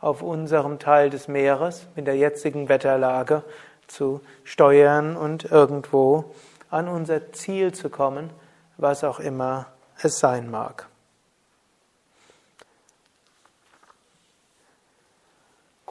auf 0.00 0.20
unserem 0.20 0.78
Teil 0.78 1.08
des 1.08 1.26
Meeres 1.26 1.86
mit 1.96 2.06
der 2.06 2.16
jetzigen 2.16 2.68
Wetterlage 2.68 3.42
zu 3.86 4.20
steuern 4.44 5.16
und 5.16 5.50
irgendwo 5.50 6.34
an 6.68 6.88
unser 6.88 7.32
Ziel 7.32 7.72
zu 7.72 7.88
kommen, 7.88 8.30
was 8.76 9.04
auch 9.04 9.20
immer 9.20 9.66
es 10.02 10.18
sein 10.18 10.50
mag. 10.50 10.86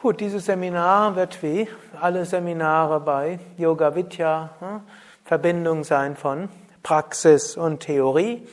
Gut, 0.03 0.19
dieses 0.19 0.47
Seminar 0.47 1.15
wird 1.15 1.41
wie 1.41 1.65
alle 2.01 2.25
Seminare 2.25 2.99
bei 2.99 3.39
Yoga 3.55 3.95
Vidya 3.95 4.49
hm, 4.59 4.81
Verbindung 5.23 5.85
sein 5.85 6.17
von 6.17 6.49
Praxis 6.83 7.55
und 7.55 7.79
Theorie. 7.79 8.45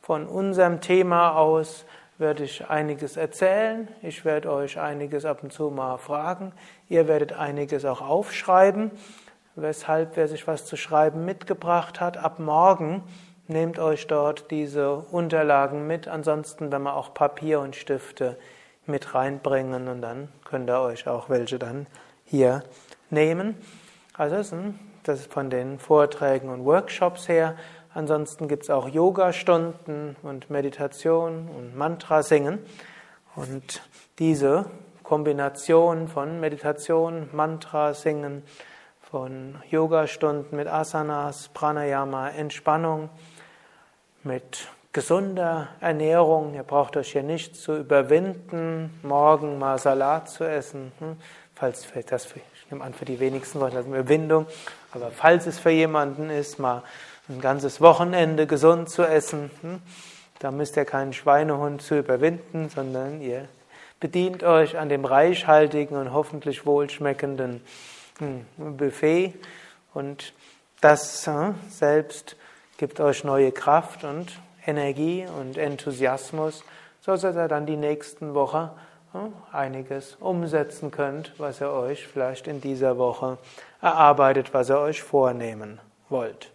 Von 0.00 0.26
unserem 0.26 0.80
Thema 0.80 1.36
aus 1.36 1.84
werde 2.16 2.44
ich 2.44 2.70
einiges 2.70 3.18
erzählen. 3.18 3.86
Ich 4.00 4.24
werde 4.24 4.50
euch 4.50 4.80
einiges 4.80 5.26
ab 5.26 5.42
und 5.42 5.52
zu 5.52 5.68
mal 5.68 5.98
fragen. 5.98 6.52
Ihr 6.88 7.06
werdet 7.06 7.34
einiges 7.34 7.84
auch 7.84 8.00
aufschreiben. 8.00 8.90
Weshalb, 9.56 10.16
wer 10.16 10.26
sich 10.26 10.46
was 10.46 10.64
zu 10.64 10.78
schreiben 10.78 11.26
mitgebracht 11.26 12.00
hat, 12.00 12.16
ab 12.16 12.38
morgen 12.38 13.02
nehmt 13.46 13.78
euch 13.78 14.06
dort 14.06 14.50
diese 14.50 14.94
Unterlagen 14.94 15.86
mit. 15.86 16.08
Ansonsten, 16.08 16.72
wenn 16.72 16.80
man 16.80 16.94
auch 16.94 17.12
Papier 17.12 17.60
und 17.60 17.76
Stifte 17.76 18.38
mit 18.86 19.14
reinbringen 19.14 19.88
und 19.88 20.02
dann 20.02 20.28
könnt 20.44 20.68
ihr 20.68 20.80
euch 20.80 21.08
auch 21.08 21.28
welche 21.28 21.58
dann 21.58 21.86
hier 22.24 22.62
nehmen. 23.10 23.56
Also 24.16 24.36
das 25.02 25.20
ist 25.20 25.32
von 25.32 25.50
den 25.50 25.78
Vorträgen 25.78 26.48
und 26.48 26.64
Workshops 26.64 27.28
her. 27.28 27.56
Ansonsten 27.92 28.48
gibt 28.48 28.64
es 28.64 28.70
auch 28.70 28.88
Yoga-Stunden 28.88 30.16
und 30.22 30.50
Meditation 30.50 31.48
und 31.48 31.76
Mantra 31.76 32.22
singen. 32.22 32.58
Und 33.36 33.82
diese 34.18 34.66
Kombination 35.02 36.08
von 36.08 36.40
Meditation, 36.40 37.28
Mantra 37.32 37.94
singen, 37.94 38.42
von 39.00 39.62
Yoga-Stunden 39.70 40.56
mit 40.56 40.66
Asanas, 40.66 41.50
Pranayama, 41.54 42.30
Entspannung, 42.30 43.10
mit 44.22 44.68
gesunder 44.94 45.68
Ernährung. 45.80 46.54
Ihr 46.54 46.62
braucht 46.62 46.96
euch 46.96 47.12
hier 47.12 47.24
nicht 47.24 47.56
zu 47.56 47.76
überwinden, 47.76 48.96
morgen 49.02 49.58
mal 49.58 49.76
Salat 49.78 50.30
zu 50.30 50.44
essen. 50.44 50.92
Hm? 51.00 51.16
Falls 51.56 51.86
das 52.08 52.24
für, 52.24 52.38
ich 52.38 52.70
nehme 52.70 52.82
an, 52.82 52.94
für 52.94 53.04
die 53.04 53.18
wenigsten 53.18 53.58
Leute 53.58 53.76
das 53.76 53.86
eine 53.86 53.98
Überwindung, 53.98 54.46
aber 54.92 55.10
falls 55.10 55.46
es 55.46 55.58
für 55.58 55.70
jemanden 55.70 56.30
ist, 56.30 56.58
mal 56.58 56.82
ein 57.28 57.40
ganzes 57.40 57.80
Wochenende 57.80 58.46
gesund 58.46 58.88
zu 58.88 59.02
essen, 59.02 59.50
hm? 59.62 59.82
da 60.38 60.52
müsst 60.52 60.76
ihr 60.76 60.84
keinen 60.84 61.12
Schweinehund 61.12 61.82
zu 61.82 61.98
überwinden, 61.98 62.68
sondern 62.68 63.20
ihr 63.20 63.48
bedient 63.98 64.44
euch 64.44 64.78
an 64.78 64.88
dem 64.88 65.04
reichhaltigen 65.04 65.96
und 65.96 66.12
hoffentlich 66.12 66.66
wohlschmeckenden 66.66 67.62
hm, 68.18 68.76
Buffet 68.76 69.34
und 69.92 70.34
das 70.80 71.26
hm, 71.26 71.56
selbst 71.68 72.36
gibt 72.76 73.00
euch 73.00 73.24
neue 73.24 73.50
Kraft 73.50 74.04
und 74.04 74.40
Energie 74.66 75.26
und 75.26 75.56
Enthusiasmus, 75.56 76.64
so 77.00 77.12
dass 77.12 77.24
ihr 77.24 77.48
dann 77.48 77.66
die 77.66 77.76
nächsten 77.76 78.34
Woche 78.34 78.70
hm, 79.12 79.32
einiges 79.52 80.16
umsetzen 80.16 80.90
könnt, 80.90 81.32
was 81.38 81.60
ihr 81.60 81.70
euch 81.70 82.06
vielleicht 82.06 82.46
in 82.46 82.60
dieser 82.60 82.98
Woche 82.98 83.38
erarbeitet, 83.80 84.54
was 84.54 84.70
ihr 84.70 84.78
euch 84.78 85.02
vornehmen 85.02 85.80
wollt. 86.08 86.50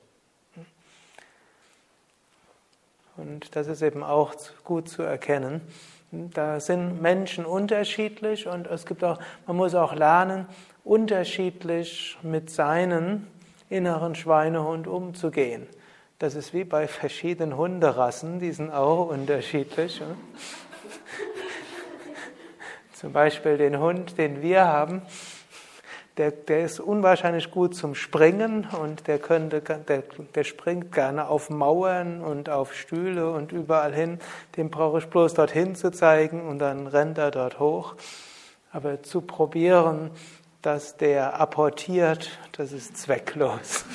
Und 3.17 3.56
das 3.56 3.67
ist 3.67 3.82
eben 3.82 4.02
auch 4.02 4.34
gut 4.63 4.88
zu 4.88 5.04
erkennen. 5.04 5.62
Da 6.12 6.60
sind 6.60 7.02
Menschen 7.02 7.45
unterschiedlich 7.45 8.48
und 8.48 8.65
es 8.67 8.86
gibt 8.86 9.04
auch, 9.04 9.19
man 9.45 9.58
muss 9.58 9.76
auch 9.76 9.93
lernen, 9.93 10.48
unterschiedlich 10.84 12.17
mit 12.24 12.50
seinen 12.50 13.28
inneren 13.69 14.15
Schweinehund 14.15 14.88
umzugehen. 14.88 15.67
Das 16.20 16.36
ist 16.36 16.54
wie 16.54 16.66
bei 16.66 16.90
verschiedenen 16.90 17.56
Hunderassen, 17.56 18.42
die 18.42 18.52
sind 18.52 18.72
auch 18.72 19.08
unterschiedlich. 19.08 20.02
Zum 22.94 23.14
Beispiel 23.14 23.58
den 23.58 23.80
Hund, 23.80 24.18
den 24.18 24.42
wir 24.42 24.68
haben, 24.68 25.02
der, 26.18 26.32
der 26.32 26.66
ist 26.66 26.82
unwahrscheinlich 26.82 27.52
gut 27.52 27.74
zum 27.74 27.96
Springen 27.96 28.68
und 28.82 29.08
der, 29.08 29.20
könnte, 29.20 29.62
der, 29.62 30.04
der 30.36 30.44
springt 30.44 30.92
gerne 30.92 31.30
auf 31.30 31.50
Mauern 31.50 32.20
und 32.22 32.50
auf 32.50 32.74
Stühle 32.74 33.32
und 33.32 33.54
überall 33.54 33.96
hin. 33.96 34.20
Dem 34.58 34.70
brauche 34.70 34.98
ich 34.98 35.06
bloß 35.06 35.36
dorthin 35.36 35.76
zu 35.76 35.90
zeigen 35.90 36.42
und 36.42 36.60
dann 36.60 36.88
rennt 36.88 37.18
er 37.18 37.32
dort 37.32 37.62
hoch. 37.62 37.96
Aber 38.74 39.02
zu 39.04 39.22
probieren, 39.22 40.12
dass 40.62 40.98
der 40.98 41.40
apportiert, 41.40 42.38
das 42.52 42.74
ist 42.74 42.98
zwecklos. 42.98 43.86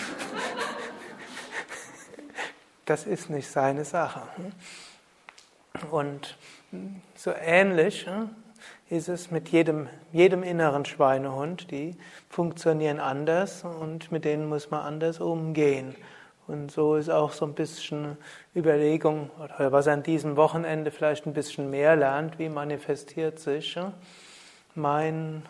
Das 2.84 3.06
ist 3.06 3.30
nicht 3.30 3.50
seine 3.50 3.84
Sache. 3.84 4.22
Und 5.90 6.36
so 7.14 7.32
ähnlich 7.32 8.06
ist 8.90 9.08
es 9.08 9.30
mit 9.30 9.48
jedem, 9.48 9.88
jedem 10.12 10.42
inneren 10.42 10.84
Schweinehund. 10.84 11.70
Die 11.70 11.96
funktionieren 12.28 13.00
anders 13.00 13.64
und 13.64 14.12
mit 14.12 14.26
denen 14.26 14.48
muss 14.48 14.70
man 14.70 14.82
anders 14.82 15.20
umgehen. 15.20 15.94
Und 16.46 16.70
so 16.70 16.96
ist 16.96 17.08
auch 17.08 17.32
so 17.32 17.46
ein 17.46 17.54
bisschen 17.54 18.18
Überlegung, 18.54 19.30
oder 19.42 19.72
was 19.72 19.88
an 19.88 20.02
diesem 20.02 20.36
Wochenende 20.36 20.90
vielleicht 20.90 21.26
ein 21.26 21.32
bisschen 21.32 21.70
mehr 21.70 21.96
lernt, 21.96 22.38
wie 22.38 22.50
manifestiert 22.50 23.38
sich 23.38 23.78
mein 24.74 25.42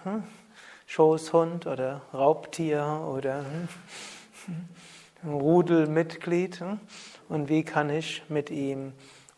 Schoßhund 0.86 1.66
oder 1.66 2.02
Raubtier 2.12 3.08
oder 3.12 3.44
Rudelmitglied 5.26 6.62
und 7.28 7.48
wie 7.48 7.62
kann 7.64 7.90
ich 7.90 8.22
mit 8.28 8.50
ihm 8.50 8.92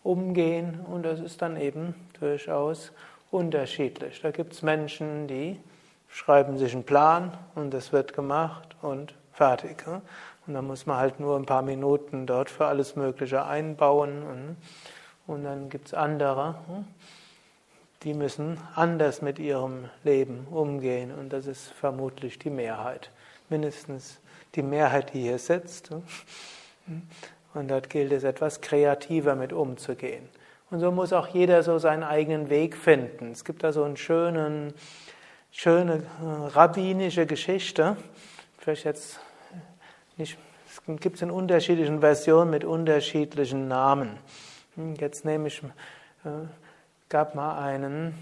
umgehen. 0.06 0.80
Und 0.80 1.02
das 1.02 1.20
ist 1.20 1.42
dann 1.42 1.56
eben 1.60 1.94
durchaus 2.20 2.92
unterschiedlich. 3.30 4.20
Da 4.22 4.30
gibt 4.30 4.52
es 4.52 4.62
Menschen, 4.62 5.26
die 5.26 5.60
schreiben 6.08 6.56
sich 6.56 6.72
einen 6.72 6.84
Plan 6.84 7.36
und 7.54 7.74
das 7.74 7.92
wird 7.92 8.14
gemacht 8.14 8.76
und 8.80 9.14
fertig. 9.32 9.84
Und 10.46 10.54
dann 10.54 10.66
muss 10.66 10.86
man 10.86 10.98
halt 10.98 11.20
nur 11.20 11.36
ein 11.36 11.44
paar 11.44 11.62
Minuten 11.62 12.26
dort 12.26 12.48
für 12.48 12.66
alles 12.66 12.96
Mögliche 12.96 13.44
einbauen. 13.44 14.22
Und, 14.22 14.56
und 15.26 15.44
dann 15.44 15.68
gibt 15.68 15.88
es 15.88 15.94
andere, 15.94 16.54
die 18.04 18.14
müssen 18.14 18.58
anders 18.76 19.22
mit 19.22 19.40
ihrem 19.40 19.90
Leben 20.04 20.46
umgehen. 20.50 21.12
Und 21.12 21.32
das 21.32 21.46
ist 21.46 21.72
vermutlich 21.72 22.38
die 22.38 22.50
Mehrheit. 22.50 23.10
Mindestens 23.48 24.20
die 24.54 24.62
Mehrheit, 24.62 25.12
die 25.12 25.22
hier 25.22 25.38
sitzt. 25.38 25.90
Und 27.56 27.68
dort 27.68 27.88
gilt 27.88 28.12
es, 28.12 28.22
etwas 28.22 28.60
kreativer 28.60 29.34
mit 29.34 29.52
umzugehen. 29.52 30.28
Und 30.70 30.80
so 30.80 30.90
muss 30.90 31.14
auch 31.14 31.28
jeder 31.28 31.62
so 31.62 31.78
seinen 31.78 32.02
eigenen 32.02 32.50
Weg 32.50 32.76
finden. 32.76 33.32
Es 33.32 33.44
gibt 33.44 33.64
da 33.64 33.72
so 33.72 33.84
eine 33.84 33.96
schöne, 33.96 34.74
schöne 35.50 36.02
äh, 36.22 36.48
rabbinische 36.48 37.24
Geschichte. 37.24 37.96
Vielleicht 38.58 38.84
jetzt 38.84 39.20
nicht, 40.18 40.36
es 40.68 40.82
gibt 41.00 41.16
es 41.16 41.22
in 41.22 41.30
unterschiedlichen 41.30 42.00
Versionen 42.00 42.50
mit 42.50 42.64
unterschiedlichen 42.64 43.68
Namen. 43.68 44.18
Hm, 44.74 44.96
jetzt 44.96 45.24
nehme 45.24 45.48
ich, 45.48 45.62
äh, 46.24 46.28
gab 47.08 47.34
mal 47.34 47.58
einen 47.58 48.14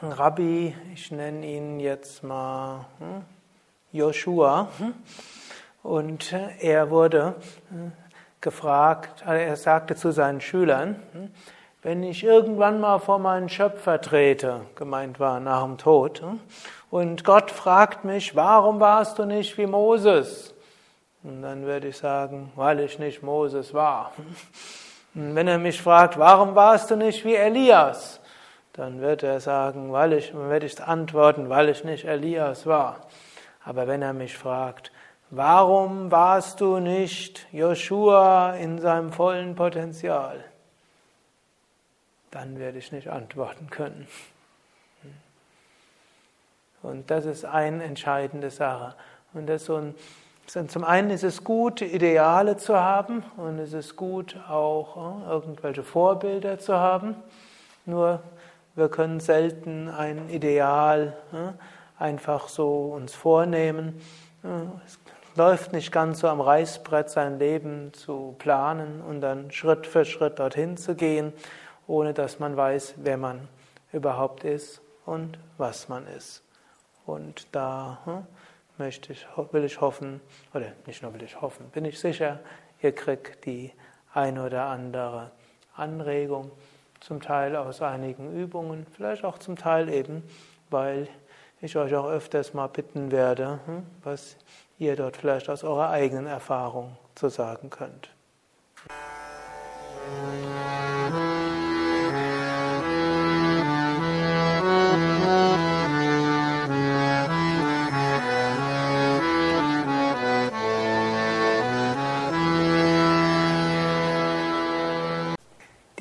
Rabbi, 0.00 0.74
ich 0.94 1.10
nenne 1.10 1.46
ihn 1.46 1.78
jetzt 1.78 2.22
mal 2.22 2.86
hm, 3.00 3.22
Joshua, 3.92 4.70
und 5.82 6.32
er 6.32 6.90
wurde 6.90 7.34
gefragt, 8.40 9.26
also 9.26 9.42
er 9.42 9.56
sagte 9.56 9.96
zu 9.96 10.12
seinen 10.12 10.40
Schülern, 10.40 10.96
hm, 11.12 11.30
wenn 11.82 12.02
ich 12.02 12.24
irgendwann 12.24 12.80
mal 12.80 12.98
vor 12.98 13.18
meinen 13.18 13.48
Schöpfer 13.48 14.00
trete, 14.00 14.62
gemeint 14.74 15.20
war 15.20 15.40
nach 15.40 15.62
dem 15.62 15.78
Tod, 15.78 16.20
hm, 16.20 16.40
und 16.90 17.24
Gott 17.24 17.50
fragt 17.50 18.04
mich, 18.04 18.36
warum 18.36 18.80
warst 18.80 19.18
du 19.18 19.24
nicht 19.24 19.58
wie 19.58 19.66
Moses? 19.66 20.54
Und 21.22 21.42
dann 21.42 21.64
würde 21.66 21.88
ich 21.88 21.96
sagen, 21.96 22.52
weil 22.54 22.80
ich 22.80 22.98
nicht 22.98 23.22
Moses 23.22 23.74
war. 23.74 24.12
Und 25.14 25.34
wenn 25.34 25.48
er 25.48 25.58
mich 25.58 25.82
fragt, 25.82 26.18
warum 26.18 26.54
warst 26.54 26.90
du 26.90 26.96
nicht 26.96 27.24
wie 27.24 27.34
Elias? 27.34 28.20
Dann 28.74 29.00
wird 29.00 29.22
er 29.22 29.40
sagen, 29.40 29.90
weil 29.90 30.12
ich, 30.12 30.30
dann 30.32 30.50
werde 30.50 30.66
ich 30.66 30.80
antworten, 30.80 31.48
weil 31.48 31.70
ich 31.70 31.82
nicht 31.82 32.04
Elias 32.04 32.66
war. 32.66 33.00
Aber 33.64 33.88
wenn 33.88 34.02
er 34.02 34.12
mich 34.12 34.36
fragt, 34.36 34.92
Warum 35.30 36.10
warst 36.10 36.60
du 36.60 36.78
nicht 36.78 37.46
Joshua 37.52 38.54
in 38.54 38.78
seinem 38.78 39.12
vollen 39.12 39.54
Potenzial? 39.54 40.44
dann 42.36 42.58
werde 42.58 42.76
ich 42.76 42.92
nicht 42.92 43.08
antworten 43.08 43.70
können. 43.70 44.06
Und 46.82 47.10
das 47.10 47.24
ist 47.24 47.46
eine 47.46 47.82
entscheidende 47.82 48.50
Sache. 48.50 48.94
Und 49.32 49.46
das 49.46 49.64
so 49.64 49.76
ein, 49.76 49.94
zum 50.68 50.84
einen 50.84 51.08
ist 51.08 51.24
es 51.24 51.42
gut, 51.42 51.80
Ideale 51.80 52.58
zu 52.58 52.78
haben 52.78 53.24
und 53.38 53.58
es 53.58 53.72
ist 53.72 53.96
gut, 53.96 54.36
auch 54.48 55.24
äh, 55.24 55.30
irgendwelche 55.30 55.82
Vorbilder 55.82 56.58
zu 56.58 56.74
haben. 56.74 57.16
Nur 57.86 58.22
wir 58.74 58.90
können 58.90 59.20
selten 59.20 59.88
ein 59.88 60.28
Ideal 60.28 61.16
äh, 61.32 62.02
einfach 62.02 62.48
so 62.48 62.92
uns 62.94 63.14
vornehmen. 63.14 64.00
Äh, 64.44 64.48
es 64.84 64.98
läuft 65.36 65.72
nicht 65.72 65.92
ganz 65.92 66.20
so 66.20 66.28
am 66.28 66.40
Reißbrett, 66.40 67.10
sein 67.10 67.38
Leben 67.38 67.92
zu 67.92 68.34
planen 68.38 69.02
und 69.02 69.20
dann 69.20 69.50
Schritt 69.50 69.86
für 69.86 70.04
Schritt 70.04 70.38
dorthin 70.38 70.76
zu 70.76 70.94
gehen, 70.94 71.32
ohne 71.86 72.14
dass 72.14 72.38
man 72.38 72.56
weiß, 72.56 72.94
wer 72.98 73.16
man 73.16 73.48
überhaupt 73.92 74.44
ist 74.44 74.80
und 75.04 75.38
was 75.58 75.88
man 75.88 76.06
ist. 76.06 76.42
Und 77.06 77.46
da 77.52 78.00
hm, 78.04 78.26
möchte 78.78 79.12
ich, 79.12 79.26
will 79.52 79.64
ich 79.64 79.80
hoffen, 79.80 80.20
oder 80.52 80.72
nicht 80.86 81.02
nur 81.02 81.14
will 81.14 81.22
ich 81.22 81.40
hoffen, 81.40 81.68
bin 81.70 81.84
ich 81.84 81.98
sicher, 81.98 82.40
ihr 82.82 82.92
kriegt 82.92 83.46
die 83.46 83.72
eine 84.12 84.44
oder 84.44 84.64
andere 84.66 85.30
Anregung, 85.76 86.50
zum 87.00 87.20
Teil 87.20 87.54
aus 87.56 87.82
einigen 87.82 88.32
Übungen, 88.32 88.86
vielleicht 88.92 89.24
auch 89.24 89.38
zum 89.38 89.56
Teil 89.56 89.88
eben, 89.88 90.22
weil 90.70 91.08
ich 91.60 91.76
euch 91.76 91.94
auch 91.94 92.08
öfters 92.08 92.54
mal 92.54 92.66
bitten 92.66 93.10
werde, 93.10 93.60
hm, 93.66 93.86
was 94.02 94.36
ihr 94.78 94.96
dort 94.96 95.16
vielleicht 95.16 95.48
aus 95.48 95.64
eurer 95.64 95.90
eigenen 95.90 96.26
Erfahrung 96.26 96.96
zu 97.14 97.28
sagen 97.28 97.70
könnt. 97.70 98.10